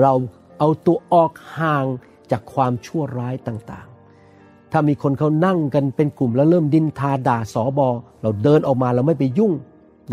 [0.00, 0.12] เรา
[0.58, 1.86] เอาตัวออกห่าง
[2.30, 7.88] จากความชั่วร้ายต่างๆ ถ้ามีคนเขานั่งกันเป็นกลุ่มแล้วเริ่มดินทาด่าสอบอ
[8.22, 9.52] เราเดินออกมาเราไม่ไปยุ่ง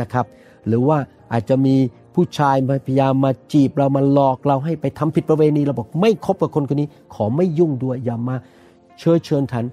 [0.01, 0.25] นะครับ
[0.67, 0.97] หรือว่า
[1.31, 1.75] อาจจะมี
[2.15, 2.55] ผู้ชาย
[2.87, 8.35] พยายามมาจีบเรามาหลอกเราให้ไปทำผิดประเวณีเราบอกไม่คบกับคนคนนี้ ขอไม่ยุ่งด้วยอย่ามา
[8.99, 9.65] เชิญเชิญฉัน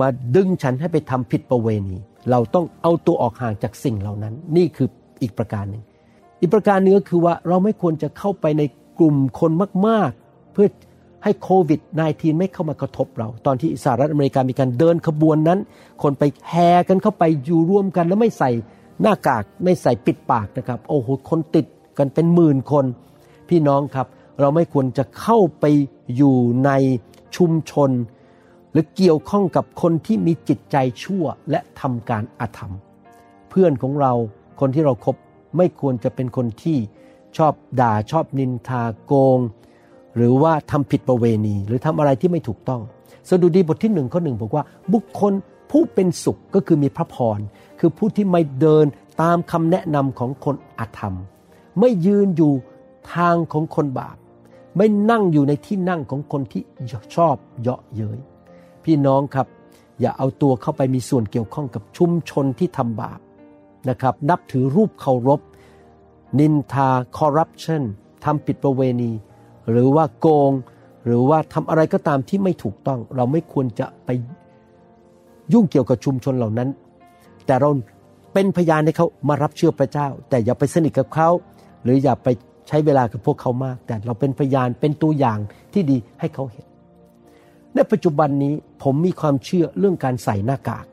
[0.00, 1.96] มาดึงฉันให้ไปทำผิดประเวณี
[2.30, 4.88] เราต้องเอาตัวออกห่างจากสิ่งเหล่านั้น นี่คือ
[5.22, 5.82] อีกประการหนึ่ง
[6.40, 8.62] อีกประการนึงก็คือว่าเราไม่ควรจะเข้าไปใน
[8.98, 9.50] กลุ่มคน
[9.86, 10.68] มาก ๆ เพื่อ
[11.24, 15.58] ให้โควิด -19 ไม่เข้ามากระทบเรา ตอนที่สหรัฐอเมริกามีการเดินขบวนนั้น
[16.02, 18.50] คนไปแห่กันเข้าไปอยู่ร่วมกันแล้วไม่ใส่
[19.02, 21.66] หน้ากากไม่ใส่ปิดปากนะครับ โอ้โหคนติด
[21.98, 22.84] กันเป็นหมื่นคน
[23.48, 24.06] พี่น้องครับ
[24.40, 25.64] เราไม่ควรจะเข้าไป
[26.16, 26.70] อยู่ใน
[27.36, 27.90] ชุมชน
[28.72, 32.72] หรือเกี่ยวข้องกับคนที่มีจิตใจชั่วและทำการอาธรรม
[33.50, 34.12] เพื่อนของเรา
[34.60, 35.16] คนที่เราครบ
[35.56, 36.78] ไม่ควรจะเป็นคนที่
[37.36, 39.38] ชอบด่าชอบนินทาโกง
[40.16, 42.80] หรือว่าทำผิดประเวณี หรือทำอะไรที่ไม่ถูกต้อง
[43.28, 45.32] สดุดีบทที่หนึ่งข้อหนึ่งบอกว่าบุคคล
[45.70, 47.38] ผู้เป็นสุขก็คือมีพระพร
[47.78, 48.86] คือผู้ที่ไม่เดิน
[49.22, 51.14] ตามคำแนะนำของคนอาธรรม
[51.80, 52.52] ไม่ยืนอยู่
[53.14, 54.16] ทางของคนบาป
[54.76, 56.62] ไม่นั่งอยู่ในที่นั่งของคนที่
[57.16, 58.18] ชอบเยาะเย้ย
[58.84, 59.46] พี่น้องครับ
[60.00, 63.20] อย่าเอาตัวเข้าไปมีส่วนเกี่ยวข้องกับชุมชนที่ทำบาป
[63.88, 65.40] นะครับ นับถือรูปเคารพ
[66.38, 67.82] นินทาคอร์รัปชัน
[68.24, 69.12] ทำผิดประเวณี
[69.70, 70.52] หรือว่าโกง
[71.04, 74.10] หรือว่าทำอะไรก็ตามที่ไม่ถูกต้อง เราไม่ควรจะไป
[75.52, 76.68] ยุ่งเกี่ยวกับชุมชนเหล่านั้น
[77.48, 77.70] แต่เรา
[78.34, 81.28] เป็นพยานให้เขามารับเชื่อพระเจ้า แต่อย่าไปสนิทกับเขา
[81.82, 82.28] หรืออย่าไป
[82.68, 85.38] ใช้เวลากับพวกเขามาก แต่เราเป็นพยานเป็นตัวอย่าง
[85.72, 86.66] ที่ดีให้เขาเห็น
[87.74, 90.86] ในปัจจุบันนี้ผมมีความเชื่อเรื่องการใส่หน้ากาก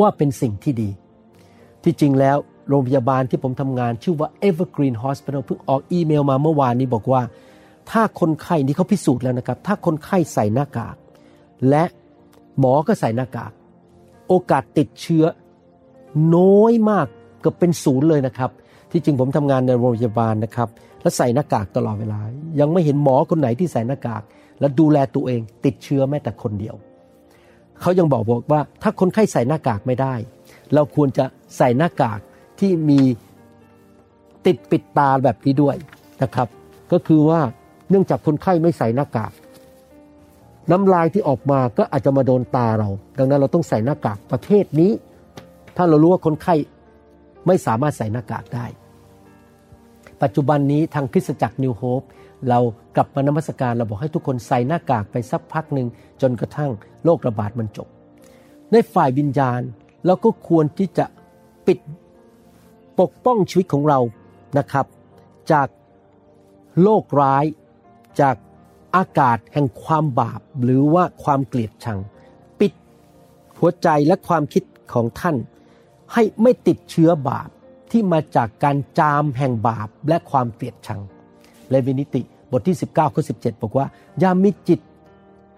[0.00, 0.90] ว่าเป็นสิ่งที่ดี
[1.84, 2.36] ที่จริงแล้ว
[2.68, 7.22] โรงพยาบาลที่ผมทำงานชื่อว่า Evergreen Hospital เพิ่งออกอีเมลมาเมื่อวานนี้บอกว่า
[7.90, 10.96] ถ้าคนไข้นี่เขาพิสูจน์แล้วนะครับ ถ้าคนไข้ใส่หน้ากาก
[11.68, 11.84] และ
[12.58, 13.52] หมอก็ใส่หน้ากาก
[14.28, 15.24] โอกาสติดเชื้อ
[16.36, 17.06] น้อยมาก
[17.40, 18.50] เกือบเป็นศูนย์เลยนะครับ
[18.90, 20.68] ที่จริงผมทำงานในโรงพยาบาลนะครับ
[21.00, 22.20] แล้วใส่หน้ากากตลอดเวลา
[22.60, 24.22] ยังไม่เห็นหมอคนไหนที่ใส่หน้ากาก
[24.60, 26.74] และดูแลตัวเองติดเชื้อแม้แต่คนเดียว
[27.80, 30.14] เขายังบอกบอกว่าถ้าคนไข้ใส่หน้ากากไม่ได้
[30.74, 31.24] เราควรจะ
[31.56, 32.20] ใส่หน้ากาก
[32.60, 33.00] ที่มี
[34.46, 35.76] ติดปิดตาแบบนี้ด้วย
[36.22, 36.48] นะครับ
[36.92, 37.40] ก็คือว่า
[37.90, 39.32] เนื่องจากคนไข้ไม่ใส่หน้ากาก
[40.70, 44.90] น้ำลายที่ออกมาก็อาจจะมาโดนตาเรา ดังนั้นเราต้องใส่หน้ากากประเภทนี้
[45.80, 46.54] ถ้าเรารู้ว่าคนไข้
[47.46, 48.66] ไม่สามารถใส่หน้ากากได้
[50.22, 52.02] ปัจจุบันนี้ทางคริสตจักรนิวโฮป
[52.48, 52.58] เรา
[52.96, 55.86] กลับมานมัสการเราบอกให้ทุกคนใส่หน้ากากไปสักพักหนึ่ง
[56.20, 56.70] จนกระทั่ง
[57.04, 57.88] โรคระบาดมันจบ
[58.72, 59.60] ในฝ่ายวิญญาณ
[60.06, 61.06] เราก็ควรที่จะ
[61.66, 61.78] ปิด
[63.00, 63.98] ปกป้องชีวิตของเรา
[64.58, 64.86] นะครับ
[65.52, 65.68] จาก
[66.82, 67.44] โรคร้าย
[68.20, 68.36] จาก
[68.96, 71.98] อากาศแห่งความบาปหรือว่าความเกลียดชัง
[72.60, 72.72] ปิด
[73.58, 75.36] หัวใจและความคิดของท่าน
[76.12, 77.48] ให้ไม่ติดเชื้อบาป
[77.90, 81.00] ที่มาจากการจามแห่งบาปและความเกลียดชัง
[81.70, 83.86] เลวินิติบทที่ 19ข้อ17 บอกว่า
[84.20, 84.80] อย่ามีจิต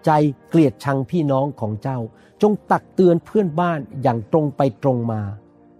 [0.05, 0.09] ใจ
[0.49, 1.97] เกลียดชังพี่น้องของเจ้า
[2.41, 5.21] จงตักเตือนเพื่อนบ้านอย่างตรงไปตรงมา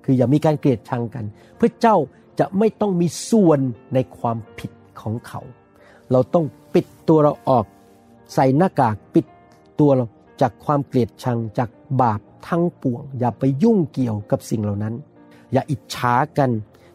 [0.03, 1.25] คืออย่ามีการเกลียดชังกัน
[1.57, 1.97] เพื่อเจ้า
[2.39, 3.59] จะไม่ต้องมีส่วน
[3.93, 5.41] ในความผิดของเขา
[6.11, 7.65] เราต้องปิดตัวเราออก
[8.33, 9.25] ใส่หน้ากากปิด
[9.79, 10.05] ตัวเรา
[10.41, 11.69] จากความเกลียดชังจาก
[12.01, 14.93] บาปทั้งปวง อย่าไปยุ่งเกี่ยวกับสิ่งเหล่านั้น
[15.53, 16.49] อย่าอิจฉากัน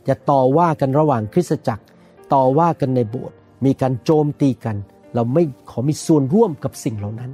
[0.07, 1.85] อย่าต่อว่ากันระหว่างคริสตจักร
[2.33, 4.77] ต่อว่ากันในโบสถ์มีการโจมตีกัน
[5.15, 7.31] เราไม่ขอมีส่วนร่วมกับสิ่งเหล่านั้น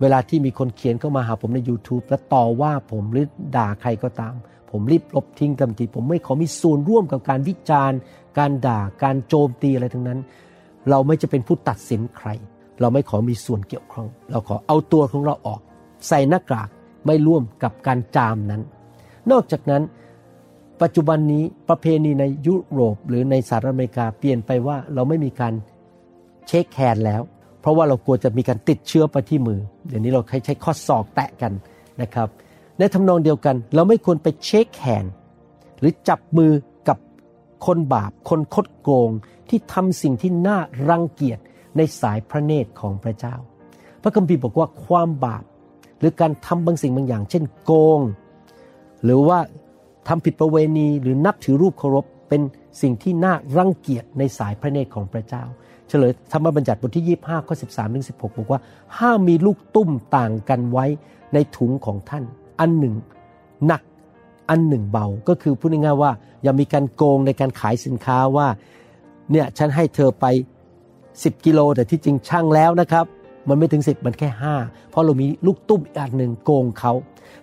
[0.00, 4.34] เวลาที่มีคนเขียนเข้ามาหาผมใน YouTube และต่อว่าผมหรือด่าใครก็ตาม
[4.70, 7.98] ผมรีบลบทิ้งทันทีผมไม่ขอมีส่วนร่วมกับการวิจารณ์
[8.38, 10.18] การด่าการโจมตีอะไรทั้งนั้น
[10.90, 12.28] เราไม่จะเป็นผู้ตัดสินใคร
[12.80, 15.60] เราไม่ขอมีส่วนเกี่ยวข้อง เราขอเอาตัวของเราออก
[16.08, 16.68] ใส่หน้ากาก
[17.06, 18.62] ไม่ร่วมกับการจามนั้น
[19.30, 19.82] นอกจากนั้น
[20.82, 25.54] ปัจจุบันนี้ประเพณีในยุโรปหรือในสหรัฐอเมริกาเปลี่ยนไปว่าเราไม่มีการ
[26.46, 27.22] เช็คแฮนด์แล้ว
[27.60, 31.52] เพราะว่าเรากลัวจะมีการติดเชื้อไปที่มือ เดี๋ยวนี้เราใช้ข้อศอกแตะกัน
[32.02, 32.28] นะครับ
[32.78, 35.12] ในทำนองเดียวกัน เราไม่ควรไป shake hand
[35.78, 36.52] หรือจับมือ
[36.88, 36.98] กับ
[37.66, 39.10] คนบาป คนคดโกง
[39.48, 40.58] ที่ทำสิ่งที่น่า
[40.88, 41.38] รังเกียจ
[41.76, 43.34] ในสายพระเนตรของพระเจ้า
[44.02, 45.44] พระคัมภีร์บอกว่าความบาป
[45.98, 48.00] หรือการทำบางสิ่งบางอย่าง เช่นโกง
[49.04, 49.38] หรือว่า
[50.08, 52.42] ทำผิดประเวณีหรือนับถือรูปเคารพเป็น
[52.82, 55.44] สิ่งที่น่ารังเกียจในสายพระเนตรของพระเจ้า
[55.88, 58.60] เฉลยธรรมบัญญัติบทที่ 25ข้อ13ถึง16 บอกว่า
[58.98, 60.86] ห้ามมีลูกตุ้มต่างกันไว้
[61.32, 62.24] ในถุงของท่าน
[62.60, 62.94] อันหนึ่ง
[63.66, 63.82] หนัก
[64.50, 68.46] อันหนึ่งเบา ก็คือพูดง่ายๆว่า อย่ามีการโกงในการขายสินค้าว่า
[69.30, 70.26] เนี่ยฉันให้เธอไป
[71.22, 73.06] 10 กิโล แต่ที่จริงช่างแล้วนะครับ
[73.48, 74.28] มันไม่ถึง 10 มันแค่
[74.60, 76.92] 5 เพราะเรามีลูกตุ้มอีกอันหนึ่งโกงเขา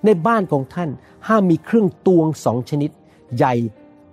[0.05, 0.89] ในบ้านของท่าน
[1.27, 2.91] ห้ามมีเครื่องตวงสองชนิด
[3.35, 3.53] ใหญ่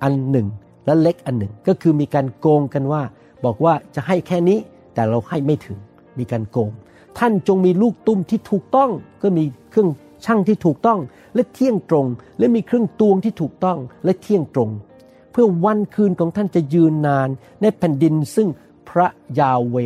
[0.02, 0.46] อันหนึ่ง
[0.86, 3.02] และเล็กอันหนึ่ง ก็คือมีการโกงกันว่า
[3.44, 4.58] บอกว่าจะให้แค่นี้
[4.94, 5.78] แต่เราให้ไม่ถึง
[6.18, 6.70] มีการโกง
[7.18, 8.90] ท่านจงมีลูกตุ้มที่ถูกต้อง
[9.22, 9.90] ก็มีเครื่อง
[10.24, 10.98] ช่างที่ถูกต้อง
[11.34, 12.06] และเที่ยงตรง
[12.38, 14.70] และมีเครื่องตวงที่ถูกต้องและเที่ยงตรง
[15.32, 17.28] เพื่อวันคืนของท่านจะยืนนาน
[17.62, 18.48] ในแผ่นดินซึ่ง
[18.90, 19.06] พระ
[19.40, 19.76] ยาเว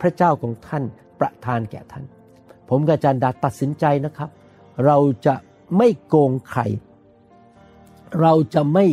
[0.00, 0.84] พระเจ้าของท่าน
[1.20, 2.04] ประทานแก่ท่าน
[2.68, 4.30] ผมกับอาจารย์ดาตัดสินใจนะครับ
[4.86, 5.34] เราจะ
[5.76, 6.60] ไม่โกงใคร
[8.20, 8.86] เราจะไม่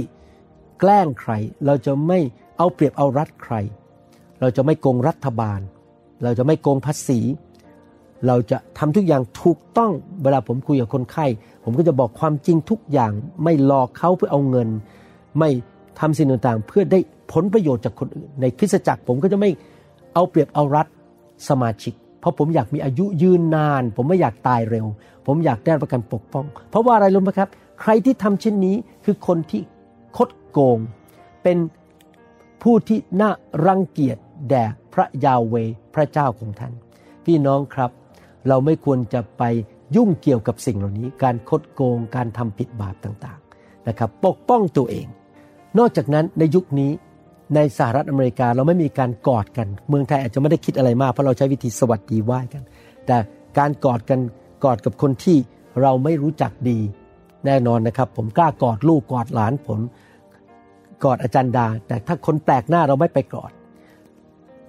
[0.79, 1.31] แกล้งใคร
[1.65, 2.19] เราจะไม่
[2.57, 3.55] เอาเปรียบเอารัดใคร
[4.39, 5.59] เราจะไม่โกงรัฐบาล
[6.23, 7.19] เราจะไม่โกงภาษี
[8.27, 9.91] เราจะทำทุกอย่างถูกต้อง
[10.23, 11.25] เวลาผมคุยกับคนไข้
[11.63, 13.11] ผมก็จะบอกความจริงทุกอย่าง
[13.43, 14.69] ไม่หลอกเขาเพื่อเอาเงิน
[15.39, 15.49] ไม่
[15.99, 16.99] ทำสิ่งต่างๆ เพื่อได้
[17.31, 19.49] ผลประโยชน์จากคนอื่น ในคริสตจักรผมก็จะไม่
[20.13, 20.87] เอาเปรียบเอารัด
[21.49, 24.85] สมาชิก เพราะผมอยากมีอายุยืนนาน ผมไม่อยากตายเร็ว
[25.25, 27.49] ผมอยากได้ประกันปกป้อง เพราะว่าอะไรรู้ไหมครับ
[27.81, 29.61] ใครที่ทำเช่นนี้คือคนที่
[30.17, 30.79] คดโกง
[31.43, 31.57] เป็น
[32.63, 33.31] ผู้ที่น่า
[33.65, 34.17] รังเกียจ
[34.49, 35.55] แด่พระยาเว
[35.95, 36.73] พระเจ้าของท่าน
[37.25, 37.91] พี่น้องครับ
[38.47, 39.43] เราไม่ควรจะไป
[39.95, 45.07] ยุ่งเกี่ยวกับสิ่งเหล่านี้ การคดโกงการทำผิดบาปต่างๆนะครับ ปกป้องตัวเอง
[45.77, 46.91] นอกจากนั้นในยุคนี้
[47.55, 52.63] ในสหรัฐอเมริกาเราไม่มีการกอดกัน เมืองไทยอาจจะไม่ได้คิดอะไรมากเพราะเราใช้วิธีสวัสดีไหว้กัน
[53.05, 53.17] แต่
[53.57, 54.19] การกอดกัน
[54.63, 55.37] กอดกับคนที่
[55.81, 56.79] เราไม่รู้จักดี
[57.45, 59.79] แน่นอนนะครับ ผมกล้ากอดลูกกอดหลานผม
[61.03, 63.51] กอดอาจารย์ดา แต่ถ้าคนแปลกหน้าเราไม่ไปกอด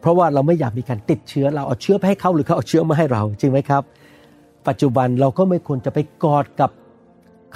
[0.01, 3.83] เพราะว่าเราไม่อยากมีการติดเชื้อ เราเอาเชื้อไปให้เขาหรือเขาเอาเชื้อมาให้เราจริงไหมครับ
[4.69, 6.71] ปัจจุบันเราก็ไม่ควรจะไปกอดกับ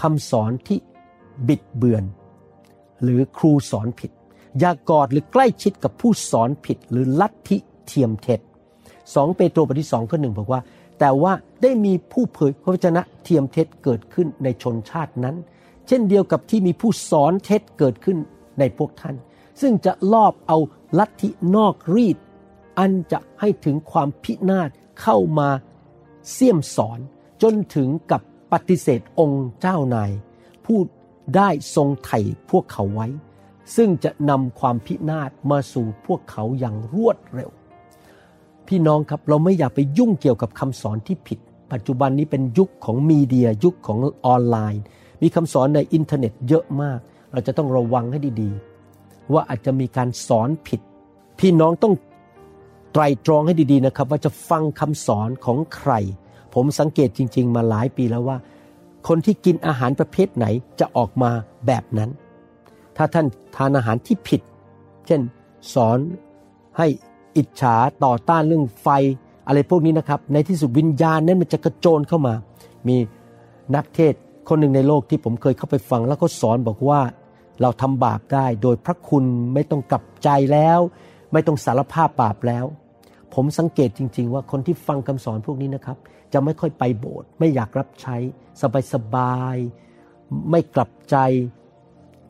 [0.00, 0.78] คำสอนที่
[1.48, 2.04] บิดเบือน
[3.02, 4.10] หรือครูสอนผิด
[4.58, 8.40] อย่ากอดหรือใกล้ชิดกับผู้สอนผิดหรือลัทธิเทียมเท็จ
[9.14, 10.60] สองเปโตรบทที่สองข้อหนึ่งบอกว่า
[10.98, 15.36] แต่ว่าได้มีผู้เผยพระวจนะเทียมเท็จเกิดขึ้นในชนชาตินั้น
[15.88, 18.16] เช่นเดียวกับที่มีผู้สอนเท็จเกิดขึ้น
[18.58, 19.16] ในพวกท่าน
[19.60, 20.58] ซึ่งจะลอบเอา
[20.98, 22.18] ลัทธินอกรีด
[22.78, 24.70] อันจะให้ถึงความพินาศ
[25.02, 25.48] เข้ามา
[26.32, 26.98] เสี่ยมสอน
[27.42, 30.10] จนถึงกับปฏิเสธองค์เจ้านาย
[30.64, 30.78] ผู้
[31.36, 32.18] ได้ทรงไถ่
[32.50, 33.08] พวกเขาไว้
[33.76, 37.50] ซึ่งจะนำความพินาศมาสู่พวกเขาอย่างรวดเร็ว
[38.68, 41.38] พี่น้องครับเราไม่อยากไปยุ่งเกี่ยวกับคำสอนที่ผิด
[41.72, 44.82] ปัจจุบันนี้เป็นยุคของ media ยุคของออนไลน์
[45.22, 46.98] มีคำสอนในอินเทอร์เน็ตเยอะมาก
[47.32, 50.80] เราจะต้องระวังให้ดีๆ ว่าอาจจะมีการสอนผิด
[51.40, 51.94] พี่น้องต้อง
[52.92, 55.92] ไตรตรองให้ดีๆนะครับ ว่าจะฟังคำสอนของใคร
[56.54, 58.36] ผมสังเกตจริง ๆ มาหลายปีแล้วว่า
[59.08, 60.46] คนที่กินอาหารประเภทไหน
[60.80, 61.30] จะออกมา
[61.66, 62.10] แบบนั้น
[62.96, 63.26] ถ้าท่าน
[63.56, 64.40] ทานอาหารที่ผิด
[65.06, 65.20] เช่น
[65.74, 65.98] สอน
[66.78, 66.86] ให้
[67.36, 68.88] อิจฉาต่อต้านเรื่องไฟ
[69.46, 72.34] อะไรพวกนี้นะครับ ในที่สุดวิญญาณนั้นมันจะกระโจนเข้ามา
[72.88, 72.96] มี
[73.74, 74.14] นักเทศ
[74.48, 77.00] คนหนึ่งในโลกที่ผมเคยเข้าไปฟัง แล้วก็สอนบอกว่า
[77.60, 80.78] เราทำบาปได้ โดยพระคุณไม่ต้องกลับใจแล้ว
[81.32, 82.64] ไม่ต้องสารภาพบาปแล้ว
[83.34, 85.96] ผมสังเกตจริง ๆ ว่าคนที่ฟังคำสอนพวกนี้นะครับ
[86.32, 88.16] จะไม่ค่อยไปโบสถ์ไม่อยากรับใช้
[88.92, 91.16] สบายๆไม่กลับใจ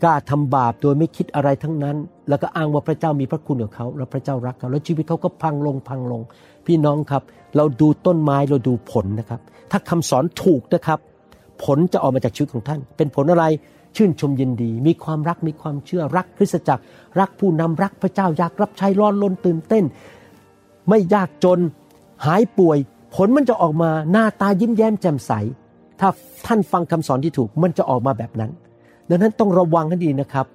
[0.05, 1.97] กล้าทำบาปโดยไม่คิดอะไรทั้งนั้น
[2.29, 6.21] แล้วก็อ้างว่าพระเจ้ามีพระคุณกับเขาแล้วพระเจ้ารักเขาแล้วชีวิตเขาก็พังลงพังลง
[6.67, 7.23] พี่น้องครับ
[7.57, 9.40] เราดูต้นไม้เราดูผลนะครับ
[9.71, 10.99] ถ้าคำสอนถูกนะครับ
[11.64, 13.45] ผลจะออกมาจากชีวิตของท่าน เป็นผลอะไร
[13.97, 16.83] ชื่นชมยินดี มีความรักมีความเชื่อรักคริสตจักร
[17.21, 19.85] รักผู้นำรักพระเจ้าอยากรับใช้ร้อนลนตื่นเต้น
[20.88, 21.59] ไม่ยากจน
[22.27, 22.79] หายป่วย
[23.14, 25.33] ผลมันจะออกมาหน้าตายิ้มแย้มแจ่มใส
[26.01, 26.09] ถ้า
[26.47, 28.51] ท่านฟังคำสอนที่ถูกมันจะออกมาแบบนั้น
[29.11, 30.47] ดังนั้นต้องระวังให้ดีนะครับ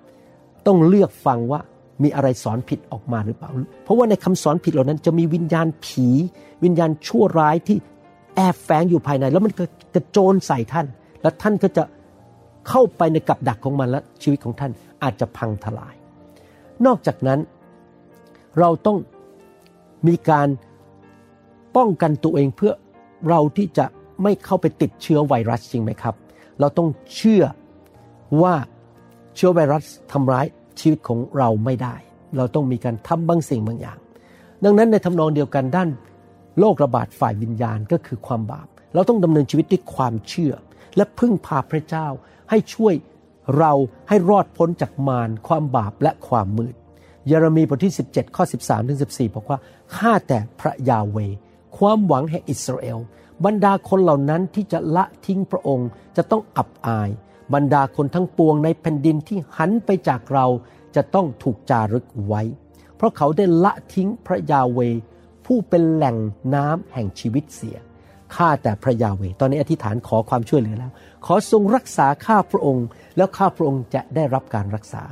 [0.68, 1.60] ต้องเลือกฟังว่า
[2.04, 3.50] มีอะไรสอนผิดออกมาหรือเปล่า
[3.84, 6.08] เพราะว่าในคำสอนผิดเหล่านั้นจะมีวิญญาณผี
[6.64, 7.78] วิญญาณชั่วร้ายที่
[8.36, 10.86] แอบแฝงอยู่ภายใน แล้วมันก็กระโจนใส่ท่าน
[11.22, 11.84] แล้วท่านก็จะ
[12.70, 14.72] เข้าไปในกับดักของมันและชีวิตของท่าน
[15.04, 15.96] อาจจะพังทลาย
[16.86, 17.40] นอกจากนั้น
[18.60, 18.98] เราต้อง
[20.08, 20.48] มีการ
[21.78, 22.74] ป้องกันตัวเองเพื่อ
[23.30, 23.86] เราที่จะ
[24.24, 26.16] ไม่เข้าไปติดเชื้อไวรัสจริงไหมครับ
[26.60, 27.44] เราต้องเชื่อ
[28.42, 28.56] ว่า
[29.36, 30.46] เชื้อไวรัสทำร้าย
[30.80, 31.96] ชีวิตของเราไม่ได้
[32.38, 33.98] เราต้องมีการทำบางสิ่งบางอย่าง
[34.64, 35.90] ดังนั้นในทำนองเดียวกันด้าน
[36.60, 40.54] โรคระบาดฝ่ายวิญญาณก็คือความบาป เราต้องดำเนินชีวิตด้วยความเชื่อ
[40.96, 42.08] และพึ่งพาพระเจ้า
[42.50, 42.94] ให้ช่วย
[43.58, 43.74] เรา
[44.10, 46.76] ให้รอดพ้นจากมารความบาปและความมืด
[47.28, 49.60] เยเรมีบทที่ 17 ข้อ 13ถึง14 บอกว่า
[49.96, 51.18] ข้าแต่พระยาเว
[51.78, 53.00] ความหวังแห่งอิสราเอล
[53.46, 57.10] บรรดาคนเหล่านั้นที่จะละทิ้งพระองค์จะต้องอับอาย
[57.54, 60.46] บรรดาคนทั้งปวงในแผ่นดินที่หันไปจากเรา
[60.96, 62.42] จะต้องถูกจารึกไว้
[62.96, 64.80] เพราะเขาได้ละทิ้งพระยาเว
[65.46, 66.18] ผู้เป็นแหล่ง
[66.56, 67.78] น้ำแห่งชีวิตเสีย
[68.36, 70.92] ข้าแต่พระยาเว ตอนนี้อธิษฐานขอความช่วยเหลือแล้ว
[71.26, 72.86] ขอทรงรักษาข้าพระองค์
[73.18, 75.04] แล้วข้าพระองค์จะได้รับการรักษา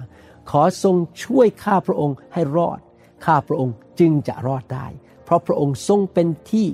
[0.52, 2.80] ขอทรงช่วยข้าพระองค์ให้รอด
[3.26, 4.88] ข้าพระองค์จึงจะรอดได้
[5.24, 6.66] เพราะพระองค์ทรงเป็นที่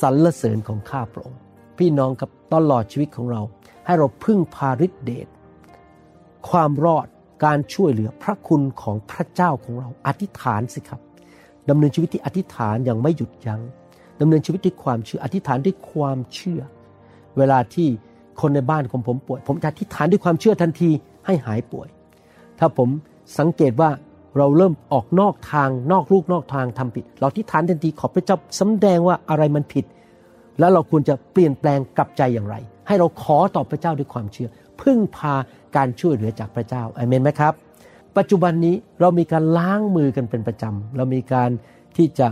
[0.00, 1.38] สรรเสริญของข้าพระองค์
[1.78, 3.42] พี่น้องกับตลอดชีวิตของเรา
[3.86, 5.28] ให้เราพึ่งพาฤทธิเดช
[6.50, 7.06] ความรอด
[7.44, 11.00] การช่วยเหลือพระคุณของพระเจ้าของเราอธิษฐานสิครับ
[11.68, 13.60] ดำเนินชีวิตที่อธิษฐานอย่างไม่หยุดยัง้ง
[14.20, 16.60] ดำเนินชีวิตด้วยความเชื่ออธิษฐานด้วยความเชื่อ
[17.36, 17.88] เวลาที่
[18.40, 20.90] คนในบ้านของผมป่วย ผมจะอธิษฐานด้วยความเชื่อทันที
[21.26, 21.88] ให้หายป่วย
[22.58, 22.88] ถ้าผม
[23.38, 23.90] สังเกตว่า
[24.38, 29.84] เราเริ่มออกนอกทางนอกลูกนอกทางทำผิด เราอธิษฐานทันทีขอพระเจ้าสำแดงว่าอะไรมันผิด
[30.58, 34.48] แล้วเราควรจะเปลี่ยนแปลงกลับใจอย่างไร ให้เราขอต่อพระเจ้าด้วยความเชื่อ
[34.80, 35.34] พึ่งพา
[35.76, 37.52] การช่วยเหลือจากพระเจ้าอเมนไหมครับ
[38.16, 41.50] ปัจจุบันนี้เรามีการล้างมือกันเป็นประจำเรามีการ
[41.96, 42.26] ที่จะ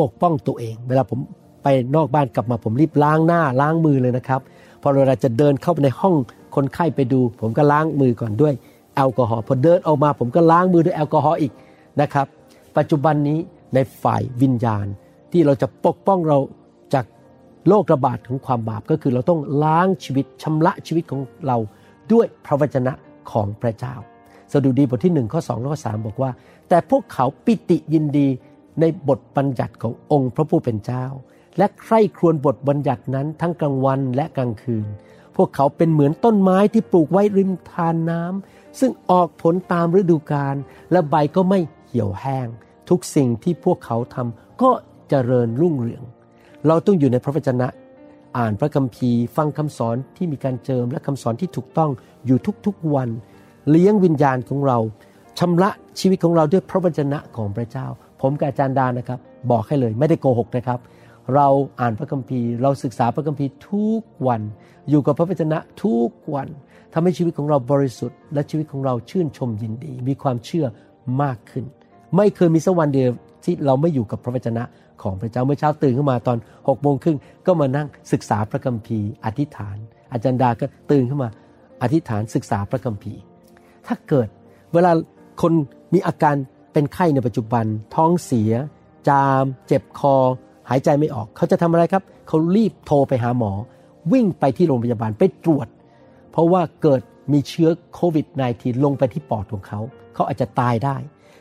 [0.00, 1.18] ปกป้องตัวเอง เวลาผม
[1.62, 4.40] ไปนอกบ้านกลับมาผมรีบล้างหน้าล้างมือเลยนะครับ
[4.82, 6.14] พอเวลาจะเดินเข้าไปในห้อง
[6.54, 8.54] คนไข้ไปดู ผมก็ล้างมือก่อนด้วย
[8.94, 11.52] แอลกอฮอล์พอเดินออกมา ผมก็ล้างมือด้วยแอลกอฮอล์อีก
[12.00, 12.26] นะครับ
[12.76, 13.38] ปัจจุบันนี้
[13.74, 14.86] ในฝ่ายวิญญาณ
[15.32, 16.38] ที่เราจะปกป้องเรา
[17.68, 21.56] โรคระบาดของความบาปก็คือเราต้องล้างชีวิตชำระชีวิตของเรา
[22.12, 22.92] ด้วยพระวจนะ
[23.30, 23.94] ของพระเจ้า
[24.52, 26.30] สดุดีบทที่1ข้อ2ข้อ3บอกว่า
[26.68, 28.28] แต่พวกเขาปิติยินดี
[28.80, 31.04] ในบทบัญญัติขององค์พระผู้เป็นเจ้า
[31.58, 34.86] และใคร่ครวญบทบัญญัตินั้นทั้งกลางวันและกลางคืน
[35.36, 40.56] พวกเขาเป็นเหมือนต้นไม้ที่ปลูกไว้ริมทานน้ำซึ่งออกผลตามฤดูกาล
[40.92, 42.46] และใบก็ไม่เหี่ยวแห้ง
[42.88, 44.70] ทุกสิ่งที่พวกเขาทำก็
[45.08, 46.02] เจริญรุ่งเรือง
[46.68, 47.68] เราต้องอยู่ในพระวจนะ
[48.36, 51.90] อ่านพระคัมภีร์ ฟังคำสอนที่มีการเจิมและคำสอนที่ถูกต้อง
[52.26, 53.08] อยู่ทุกๆวัน
[53.70, 54.78] เลี้ยงวิญญาณของเรา
[55.38, 57.86] ชำระชีวิตของเราด้วยพระวจนะของพระเจ้า
[58.20, 59.18] ผมกับอาจารย์ดานะครับ
[59.50, 60.78] บอกให้เลยไม่ได้โกหกนะครับ
[61.34, 61.46] เรา
[61.80, 64.42] อ่านพระคัมภีร์ เราศึกษาพระคัมภีร์ทุกวัน
[64.90, 66.48] อยู่กับพระวจนะทุกวัน
[66.92, 70.66] ทำให้ชีวิตของเราบริสุทธิ์ และชีวิตของเราชื่นชมยินดี มีความเชื่อ
[71.22, 71.64] มากขึ้น
[72.16, 73.10] ไม่เคยมีสักวันเดียว
[73.44, 74.62] ที่เราไม่อยู่กับพระวจนะ
[75.02, 79.76] ของพระเจ้าเมื่อเช้าตื่นขึ้นมาตอนหกโมงครึ่งก็มานั่งศึกษาพระคัมภีร์อธิษฐาน
[80.12, 81.30] อาจารย์ดาก็ตื่นขึ้นมา
[81.82, 83.20] อธิษฐานศึกษาพระคัมภีร์
[83.86, 84.28] ถ้าเกิด
[84.72, 84.92] เวลา
[85.42, 85.52] คน
[85.94, 86.34] มีอาการ
[86.72, 88.52] เป็นไข้ในปัจจุบัน ท้องเสีย
[89.08, 90.14] จาม เจ็บคอ
[90.70, 93.52] หายใจไม่ออก เขาจะทำอะไรครับ เขารีบโทรไปหาหมอ
[94.12, 95.68] วิ่งไปที่โรงพยาบาลไปตรวจ
[96.30, 97.00] เพราะว่าเกิด
[97.32, 98.26] มีเชื้อโควิด
[98.56, 99.80] -19 ลงไปที่ปอดของเขา
[100.14, 100.96] เขาอาจจะตายได้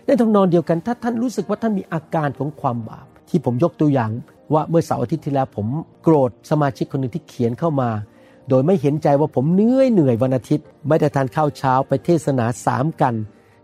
[0.05, 4.11] ในทำนองเดียวกันถ้าท่านรู้สึกว่าท่านมีอาการของความบาป ที่ผมยกตัวอย่าง
[4.53, 5.67] ว่าเมื่อเสาร์อาทิตย์ที่แล้วผม
[6.03, 7.89] โกรธสมาชิกคนหนึ่งที่เขียนเข้ามา
[8.49, 13.13] โดยไม่เห็นใจว่าผมเหนื่อยเหนื่อยวันอาทิตย์ ไม่ได้ทานข้าวเช้าไปเทศนาสามกัน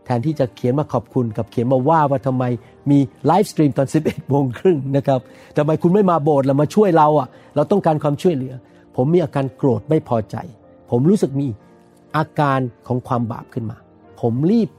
[0.05, 2.43] แทนที่จะเขียนมาขอบคุณกับเขียนมาว่าว่าทำไม
[2.91, 5.19] มีไลฟ์สตรีมตอน 11โมงครึ่งนะครับ
[5.57, 8.53] ทำไมคุณไม่มาโบสถ์แล้วมาช่วยเราอะ เราต้องการความช่วยเหลือ
[8.95, 10.35] ผมมีอาการโกรธไม่พอใจ
[10.89, 11.47] ผมรู้สึกมี
[12.17, 13.77] อาการของความบาปขึ้นมา
[14.21, 14.69] ผมรีบ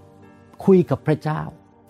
[0.64, 1.40] คุยกับพระเจ้า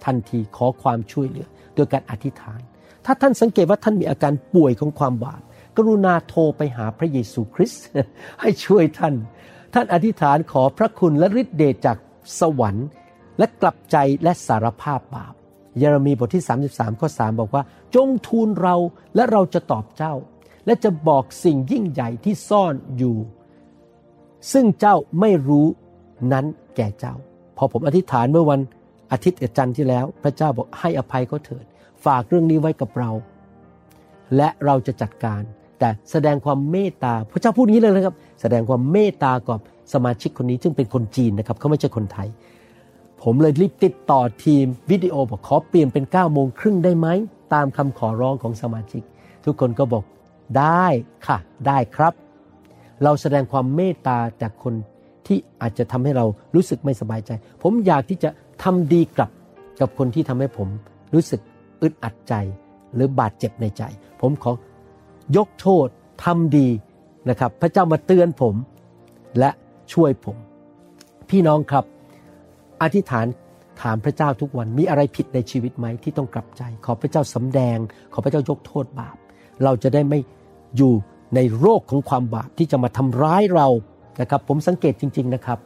[0.05, 2.61] ทันทีขอความช่วยเหลือโดยการอธิษฐาน
[3.05, 5.43] ถ้าท่านสังเกตว่าท่านมีอาการป่วยของความบาป
[5.77, 7.85] กรุณาโทรไปหาพระเยซูคริสต์
[8.41, 9.15] ให้ช่วยท่าน
[9.75, 11.97] ท่านอธิษฐานขอพระคุณและฤทธิเดชจาก
[12.41, 12.89] สวรรค์
[13.39, 15.35] และกลับใจและสารภาพบาป
[15.79, 17.63] เยเรมีบทที่ 33 ข้อ 3 บอกว่า
[17.95, 18.77] จงทูลเรา
[19.15, 20.15] และเราจะตอบเจ้า
[20.67, 23.17] และจะบอกสิ่งยิ่งใหญ่ที่ซ่อนอยู่
[24.53, 25.67] ซึ่งเจ้าไม่รู้
[26.33, 27.15] นั้นแก่เจ้า
[27.57, 28.61] พอผมอธิษฐานเมื่อวัน
[29.13, 31.65] อาทิตย์จันทร์ที่แล้ว พระเจ้าบอกให้อภัยเขาเถิด
[32.05, 33.11] ฝากเรื่องนี้ไว้กับเรา
[34.37, 35.43] และเราจะจัดการ
[35.79, 39.61] แต่แสดงความเมตตาพระเจ้าพูดงี้เลยนะครับ แสดงความเมตตากับ
[39.93, 42.29] สมาชิกคนนี้ซึ่งเป็นคนจีนนะครับเขาไม่ใช่คนไทย
[43.23, 47.07] ผมเลยรีบติดต่อทีมวิดีโอบอกขอเปลี่ยนเป็น9ก้าโมงครึ่งได้ไหม
[47.55, 49.03] ตามคำขอร้องของสมาชิก
[49.45, 50.05] ทุกคนก็บอก
[50.59, 50.87] ได้
[51.27, 52.13] ค่ะ ได้ครับ
[53.05, 54.75] เราแสดงความเมตตาจากคน
[55.27, 57.31] ที่อาจจะทำให้เรารู้สึกไม่สบายใจ
[57.63, 58.31] ผมอยากที่จะ
[58.63, 59.31] ทำดีกลับ
[59.81, 60.69] กับคนที่ทำให้ผม
[61.15, 61.41] รู้สึก
[61.83, 62.35] อึดอัดใจ
[62.95, 63.83] หรือบาดเจ็บในใจ
[64.21, 64.53] ผมขอ
[65.37, 65.87] ยกโทษ
[66.25, 66.69] ทำดี
[67.29, 68.55] นะครับ พระเจ้ามาเตือนผม
[69.38, 69.51] และ
[69.93, 70.37] ช่วยผม
[71.31, 71.85] พี่น้องครับ
[72.83, 73.27] อธิษฐาน
[73.83, 77.79] ถามพระเจ้าทุกวันมีอะไรผิดในชีวิตไหมที่ต้องกลับใจ ขอพระเจ้าสำแดง
[78.12, 79.16] ขอพระเจ้ายกโทษบาป
[79.64, 80.21] เราจะได้ไม่
[80.77, 80.93] อยู่
[81.35, 83.69] ในโรคของความบาปที่จะมาทำร้ายเรา
[84.21, 85.59] นะครับ ผมสังเกตจริง ๆนะครับ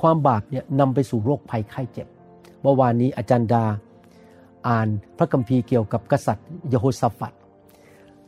[0.00, 2.06] ความบาปเนี่ยนำไปสู่โรคภัยไข้เจ็บ
[2.62, 3.64] เมื่อวานนี้อาจารย์ดา
[4.68, 4.88] อ่าน
[5.18, 7.34] พระคัมภีร์เกี่ยวกับกษัตริย์เยโฮสฟัด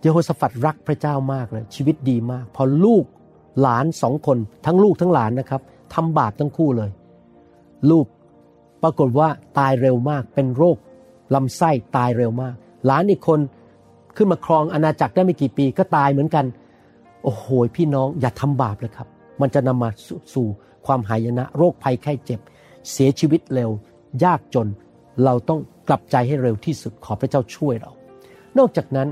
[0.03, 3.05] เยโฮสฟัดรักพระเจ้ามากเลยชีวิตดีมาก พอลูก
[3.61, 5.63] หลานสองคนทั้งลูกทั้งหลานนะครับ
[5.95, 6.91] ทำบาปทั้งคู่เลย
[7.91, 8.07] ลูก
[8.83, 10.77] ปรากฏว่าตายเร็วมากเป็นโรค
[11.35, 12.55] ลำไส้ตายเร็วมาก
[12.87, 13.41] หลานอีกคน
[14.17, 16.45] ขึ้นมาครองอาณาจักรได้ไม่กี่ปีก็ตายเหมือนกัน
[17.23, 19.09] โอ้โหพี่น้องอย่าทำบาปเลยครับ
[19.41, 20.47] มันจะนำมาสสู่
[20.87, 22.41] ความหายนะ โรคภัยไข้เจ็บ
[22.91, 23.71] เสียชีวิตเร็ว
[24.25, 24.69] ยากจน
[25.25, 27.93] เราต้อง กลับใจให้เร็วที่สุดขอพระเจ้าช่วยเรา
[28.59, 29.09] นอกจากนั้น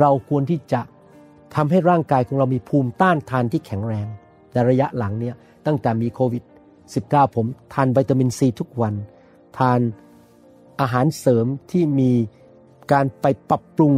[0.00, 0.80] เราควรที่จะ
[1.54, 4.06] ทำให้ร่างกายของเรามีภูมิต้านทานที่แข็งแรง
[4.52, 5.34] ในระยะหลังเนี่ย
[5.66, 6.42] ตั้งแต่มีโควิด
[6.90, 8.94] 19 ผมทานวิตามินซีทุกวัน
[9.58, 9.80] ทาน
[10.80, 12.12] อาหารเสริมที่มี
[12.92, 13.92] การไปปรับปรุง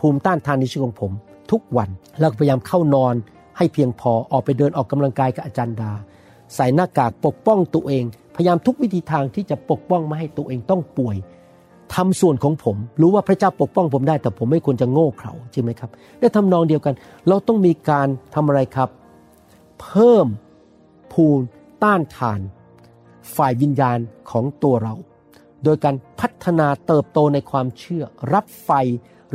[0.00, 1.12] ภูมิต้านทานในชีวิตของผม
[1.52, 1.88] ทุกวัน
[2.20, 3.14] แล้วพยายามเข้านอน
[3.56, 5.92] ให้เพียงพอออกไปเดินออกกำลังกายกับอาจารย์ดา
[6.54, 8.04] ใส่หน้ากากปกป้องตัวเอง
[8.36, 11.16] พยายามทุกวิธีทางที่จะปกป้องไม่ให้ตัวเองต้องป่วย
[11.94, 16.94] ทำส่วนของผม รู้ว่าพระเจ้าปกป้องผมได้ แต่ผมไม่ควรจะโง่เขลาใช่ไหมครับและทำนองเดียวกัน
[17.28, 18.88] เราต้องมีการทำอะไรครับ
[19.80, 20.26] เพิ่ม
[21.12, 21.44] ภูมิ
[21.82, 22.40] ต้านทาน
[23.36, 23.98] ฝ่ายวิญญาณ
[24.30, 24.94] ของตัวเรา
[25.64, 28.70] โดยการพัฒนาเติบโตในความเชื่อ รับไฟ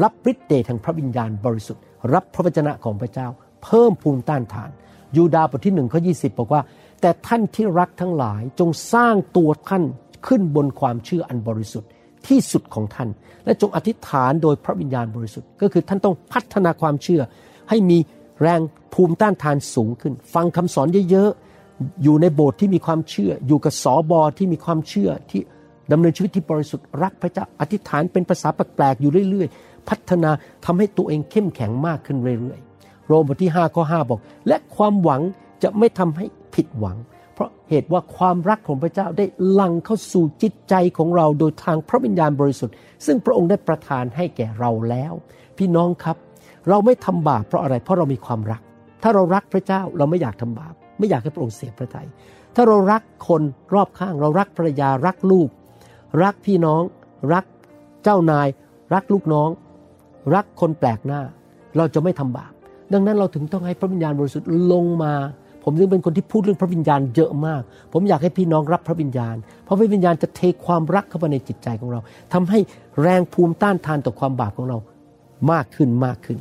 [0.03, 3.27] รับฤทธิ์เดชแห่งพระวิญญาณบริสุทธิ์ รับพระวจนะของพระเจ้า
[3.63, 4.69] เพิ่มภูมิต้านทาน
[5.17, 6.61] ยูดาบทที่หนึ่งข้อยีบอกว่า
[7.01, 9.83] แต่ท่านที่รักทั้งหลายจงสร้างตัวท่าน
[10.27, 11.89] ขึ้นบนความเชื่ออันบริสุทธิ์
[12.27, 13.09] ที่สุดของท่าน
[13.45, 17.21] และจงอธิษฐานโดยพระวิญญาณบริสุทธิ์ ก็คือท่านต้องพัฒนาความเชื่อ
[17.69, 17.97] ให้มี
[18.41, 18.61] แรง
[18.93, 25.41] ภูมิต้านทานสูงขึ้น ฟังคำสอนเยอะๆ อยู่ในโบสถ์ที่มีความเชื่อ อยู่กับสอบอที่มีความเชื่อที่
[25.91, 30.31] ดำเนินชีวิตที่บริสุทธิ์รักพระเจ้าอธิษฐานเป็นภาษาแปลกๆอยู่เรื่อยๆ พัฒนา
[30.65, 35.21] ทำให้ตัวเองเข้มแข็งมากขึ้นเรื่อยๆ โรมบทที่5ข้อ5บอก และความหวัง
[35.63, 36.25] จะไม่ทำให้
[36.55, 36.97] ผิดหวัง
[37.37, 39.25] เพราะเหตุว่าความรักของพระเจ้าได้
[39.59, 42.75] ลังเข้าสู่จิตใจของเราโดยทางพระวิญญาณบริสุทธิ์
[43.05, 45.13] ซึ่งพระองค์ได้ประทานให้แก่เราแล้ว
[45.57, 46.17] พี่น้องครับ
[46.69, 48.61] เราไม่ทำบาปเพราะอะไรเพราะเรามีความรัก
[49.03, 52.07] ถ้าเรารักพระเจ้าเราไม่อยากทำบาป ไม่อยากให้พระองค์เสียพระทยัย
[52.55, 53.41] ถ้าเรารักคน
[53.73, 55.49] รอบข้าง เรารักภรรยารักลูก
[56.23, 56.81] รักพี่น้อง
[57.33, 57.45] รัก
[58.03, 58.47] เจ้านาย
[58.93, 59.49] รักลูกน้อง
[60.35, 61.21] รักคนแปลกหน้า
[61.77, 62.51] เราจะไม่ทำบาป
[62.93, 65.13] ดังนั้นเราถึงต้องให้พระวิญญาณบริสุทธิ์ลงมา
[65.69, 67.61] ผมจึงเป็นคนที่พูดเรื่องพระวิญญาณเยอะมาก
[67.93, 71.99] ผมอยากให้พี่น้องรับพระวิญญาณ เพราะพระวิญญาณจะเทความรักเข้ามาในจิตใจของเรา
[72.33, 72.59] ทำให้
[73.01, 74.77] แรงภูมิต้านทานต่อความบาปของเรา
[75.51, 76.37] มากขึ้นมากขึ้น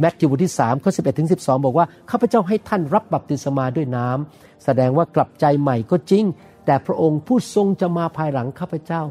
[0.00, 6.24] แมทธิวบทที่3ข้อ11ถึง12 บอกว่า ข้าพเจ้าให้ท่านรับบัพติศมาด้วยน้ำแสดงว่ากลับใจใหม่ก็จริง
[6.66, 9.02] แต่พระองค์ผู้ทรงจะมาภายหลังข้าพเจ้า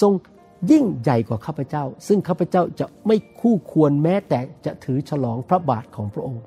[0.00, 0.12] ทรง
[0.70, 6.42] ยิ่งใหญ่กว่าข้าพเจ้า ซึ่งข้าพเจ้าจะไม่คู่ควรแม้แต่จะถือฉลองพระบาทของพระองค์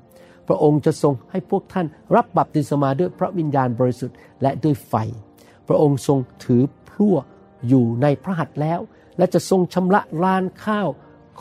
[0.48, 1.86] พระองค์จะทรงให้พวกท่าน
[2.16, 4.94] รับบัพติศมาด้วยพระวิญญาณบริสุทธิ์และด้วยไฟ
[5.68, 7.18] พระองค์ทรงถือพลั่ว
[7.68, 8.80] อยู่ในพระหัตถ์แล้ว
[9.18, 10.88] และจะทรงชำระลานข้าว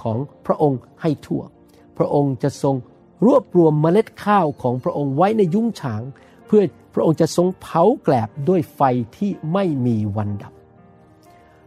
[0.01, 1.43] ของพระองค์ให้ทั่ว
[1.99, 2.77] พระองค์จะทรง
[3.27, 6.03] รวบรวมเมล็ดข้าวของพระองค์ไว้ในยุ้งฉาง
[6.47, 6.63] เพื่อ
[6.95, 8.81] พระองค์จะทรงเผาแกลบด้วยไฟ
[9.17, 10.53] ที่ไม่มีวันดับ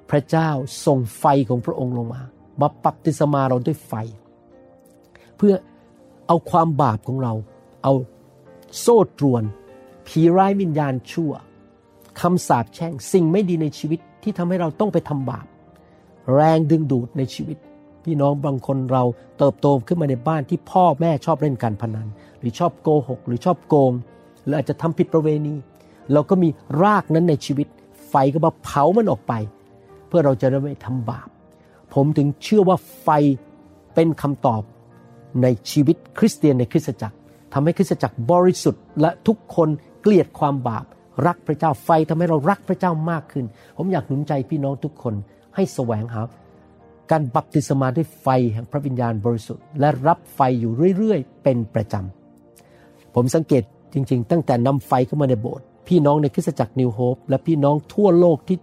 [0.09, 0.49] พระเจ้า
[0.85, 2.21] ส่งไฟของพระองค์ลงมา
[2.61, 3.93] มาปับติศมาเราด้วยไฟ
[5.37, 5.53] เพื่อ
[6.27, 7.33] เอาความบาปของเรา
[7.83, 7.93] เอา
[8.79, 9.43] โซ่ตรวน
[10.07, 11.31] ผีร้ายวิญญาณชั่ว
[12.21, 15.45] คำสาปแช่งสิ่งไม่ดีในชีวิตที่ทำให้เราต้องไปทำบาป
[16.33, 17.57] แรงดึงดูดในชีวิต
[18.03, 19.03] พี่น้องบางคนเรา
[19.37, 22.07] เติบโตขึ้นมาในบ้านที่พ่อแม่ชอบเล่นการพนัน
[22.39, 23.91] หรือชอบโกหก หรือชอบโกง
[24.43, 25.55] หรืออาจจะทำผิดประเวณี
[26.13, 26.49] เราก็มี
[26.83, 27.67] รากนั้นในชีวิต
[28.09, 29.33] ไฟก็มาเผามันออกไป
[30.07, 31.27] เพื่อเราจะได้ไม่ทำบาป
[31.93, 33.07] ผมถึงเชื่อว่าไฟ
[33.93, 34.61] เป็นคำตอบ
[35.41, 37.15] ในชีวิตคริสเตียนในคริสตจักร
[37.53, 39.69] ทำให้คริสตจักรบริสุทธิ์และทุกคน
[40.01, 40.85] เกลียดความบาป
[41.27, 43.45] รักพระเจ้าไฟทำให้เรารักพระเจ้ามากขึ้น
[43.77, 45.13] ผมอยากหนุนใจพี่น้องทุกคน
[45.55, 46.21] ให้แสวงหา
[47.11, 53.63] การบัพติศมาด้วยไฟแห่งพระวิญญาณบริสุทธิ์และรับไฟอยู่เรื่อยๆ เป็นประจำ ผมสังเกต
[53.93, 58.57] จริงๆ ตั้งแต่นำไฟเข้ามาในโบสถ์พี่น้องในคริสตจักรนิวโฮปและพี่น้องทั่วโลกที่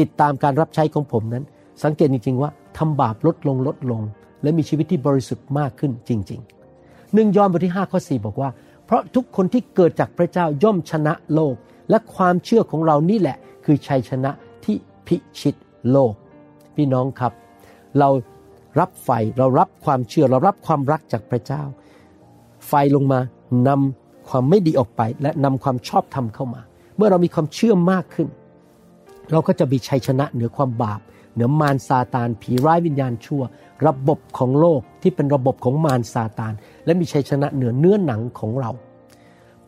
[0.00, 1.44] ติดตามการรับใช้ของผมนั้น
[1.84, 4.02] สังเกตจริงๆว่าทำบาปลดลงลดลง
[4.42, 8.50] และมีชีวิตที่บริสุทธิ์มากขึ้นจริงๆหนึ่งยอห์นบทที่5ข้อ4บอกว่า
[8.84, 11.54] เพราะทุกคนที่เกิดจากพระเจ้าย่อมชนะโลก
[11.90, 14.30] และความเชื่อของเรานี่แหละ คือชัยชนะ
[14.64, 14.76] ที่
[15.06, 15.54] พิชิต
[15.90, 16.14] โลก
[16.76, 17.32] พี่น้องครับ
[17.98, 18.08] เรา
[18.80, 21.62] รับไฟเรารับความเชื่อเรารับความรักจากพระเจ้า
[22.68, 23.20] ไฟลงมา
[23.68, 26.60] นำความไม่ดีออกไป และนำความชอบธรรมเข้ามา
[26.96, 28.28] เมื่อเรามีความเชื่อมากขึ้น
[29.32, 31.00] เราก็จะมีชัยชนะเหนือความบาป
[31.34, 33.42] เหนือมารซาตานผีร้ายวิญญาณชั่ว
[33.86, 36.52] ระบบของโลกที่เป็นระบบของมารซาตาน
[36.84, 38.70] และมีชัยชนะเหนือเนื้อหนังของเรา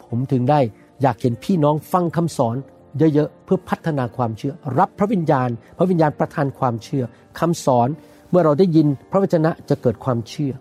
[0.05, 0.61] ผมถึงได้
[1.03, 2.57] อยากเห็นพี่น้องฟังคำสอน
[2.99, 5.49] เยอะๆเพื่อพัฒนาความเชื่อ รับพระวิญญาณ
[5.79, 7.05] พระวิญญาณประทานความเชื่อ
[7.39, 7.89] คำสอน
[8.31, 10.53] เมื่อเราได้ยินพระวจนะจะเกิดความเชื่อ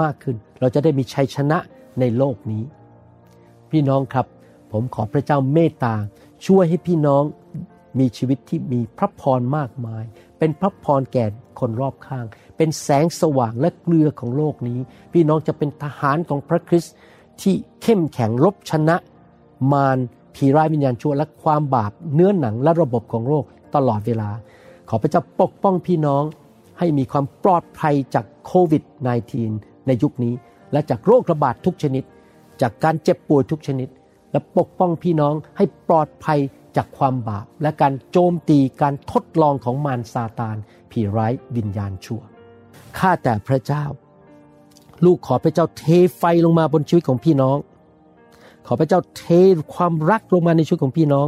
[0.00, 1.58] มากขึ้น เราจะได้มีชัยชนะ
[2.00, 2.62] ในโลกนี้
[3.70, 4.26] พี่น้องครับ
[4.72, 5.94] ผมขอพระเจ้าเมตตา
[6.46, 7.22] ช่วยให้พี่น้อง
[7.98, 10.04] มีชีวิตที่มีพระพรมากมาย
[10.38, 11.24] เป็นพระพรแก่
[11.60, 12.26] คนรอบข้าง
[12.56, 14.78] เป็นแสงสว่างและเกลือของโลกนี้
[15.12, 16.94] พี่น้องจะเป็นทหารของพระคริสต์
[17.42, 18.96] ที่เข้มแข็งรบชนะ
[19.72, 19.98] มาร
[20.34, 24.30] ผีร้ายวิญญาณชั่วและความบาปเนื้อหนังและระบบของโลกตลอดเวลา
[24.88, 26.22] ขอพระเจ้าปกป้องพี่น้อง
[26.78, 28.82] ให้มีความปลอดภัยจากโควิด
[29.34, 30.34] -19 ในยุคนี้
[30.72, 32.04] และจากโรคระบาดทุกชนิด
[32.60, 33.88] จากการเจ็บป่วยทุกชนิด
[34.32, 36.38] และปกป้องพี่น้องให้ปลอดภัย
[36.76, 40.56] จากความบาป และการโจมตีการทดลองของมารซาตาน
[40.90, 42.22] ผีร้ายวิญญาณชั่ว
[42.98, 43.84] ข้าแต่พระเจ้า
[45.04, 45.84] ลูกขอพระเจ้าเท
[46.16, 47.58] ไฟลงมาบนชีวิตของพี่น้อง
[48.66, 49.24] ขอพระเจ้าเท
[49.74, 51.26] ความรักลงมาในชีวิตของพี่น้อง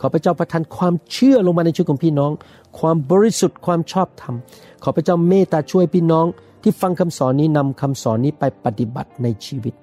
[0.00, 2.30] ขอพระเจ้าประทานความเชื่อลงมาในชีวิตของพี่น้อง
[2.78, 4.34] ความบริสุทธิ์ความชอบธรรม
[4.82, 6.26] ขอพระเจ้าเมตตาช่วยพี่น้อง
[6.62, 9.74] ที่ฟังคำสอนนี้นำคำสอนนี้ไปปฏิบัติในชีวิต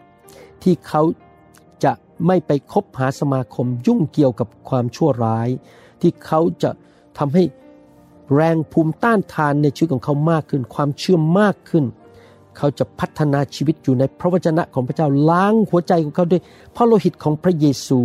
[0.64, 1.02] ที่เขา
[2.28, 5.50] ไม่ไปคบหาสมาคมยุ่งเกี่ยวกับความชั่วร้าย
[6.02, 6.70] ที่เขาจะ
[7.18, 7.44] ทำให้
[8.36, 11.86] แรงภูมิต้านทานในชีวิตของเขามากขึ้น ความเชื่อมากขึ้น
[12.58, 16.42] เขาจะพัฒนาชีวิตอยู่ในพระวจนะของพระเจ้าล้างหัวใจของเขาด้วย
[16.76, 17.98] พระโลหิตของพระเยซู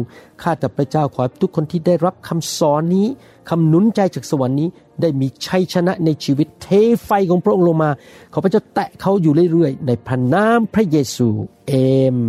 [0.43, 3.07] ข้าแต่พระเจ้าขอให้ทุกคนที่ได้รับคำสอนนี้
[3.49, 4.69] คำหนุนใจจากสวรรค์นี้
[5.01, 6.69] ได้มีชัยชนะในชีวิตเท
[7.05, 7.91] ไฟของพระองค์ลงมา
[8.33, 11.29] ขอพระเจ้าแตะเขาอยู่เรื่อยๆ ในพระนามพระเยซู
[11.67, 11.73] เอ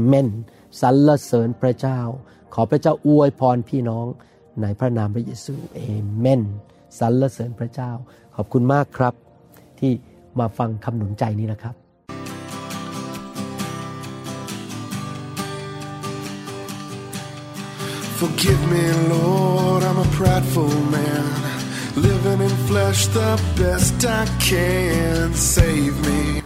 [0.05, 0.27] เมน
[0.81, 1.99] สรรเสริญพระเจ้า
[2.53, 4.05] ขอพระเจ้าอวยพรพี่น้อง
[4.61, 5.79] ในพระนามพระเยซูเอ
[6.17, 6.41] เมน
[6.99, 7.91] สรรเสริญพระเจ้า
[8.35, 9.13] ขอบคุณมากครับ
[9.79, 9.91] ที่
[10.39, 11.75] มาฟังคำหนุนใจนี้นะครับ
[18.21, 21.25] Forgive me, Lord, I'm a prideful man.
[21.97, 25.33] Living in flesh the best I can.
[25.33, 26.44] Save me.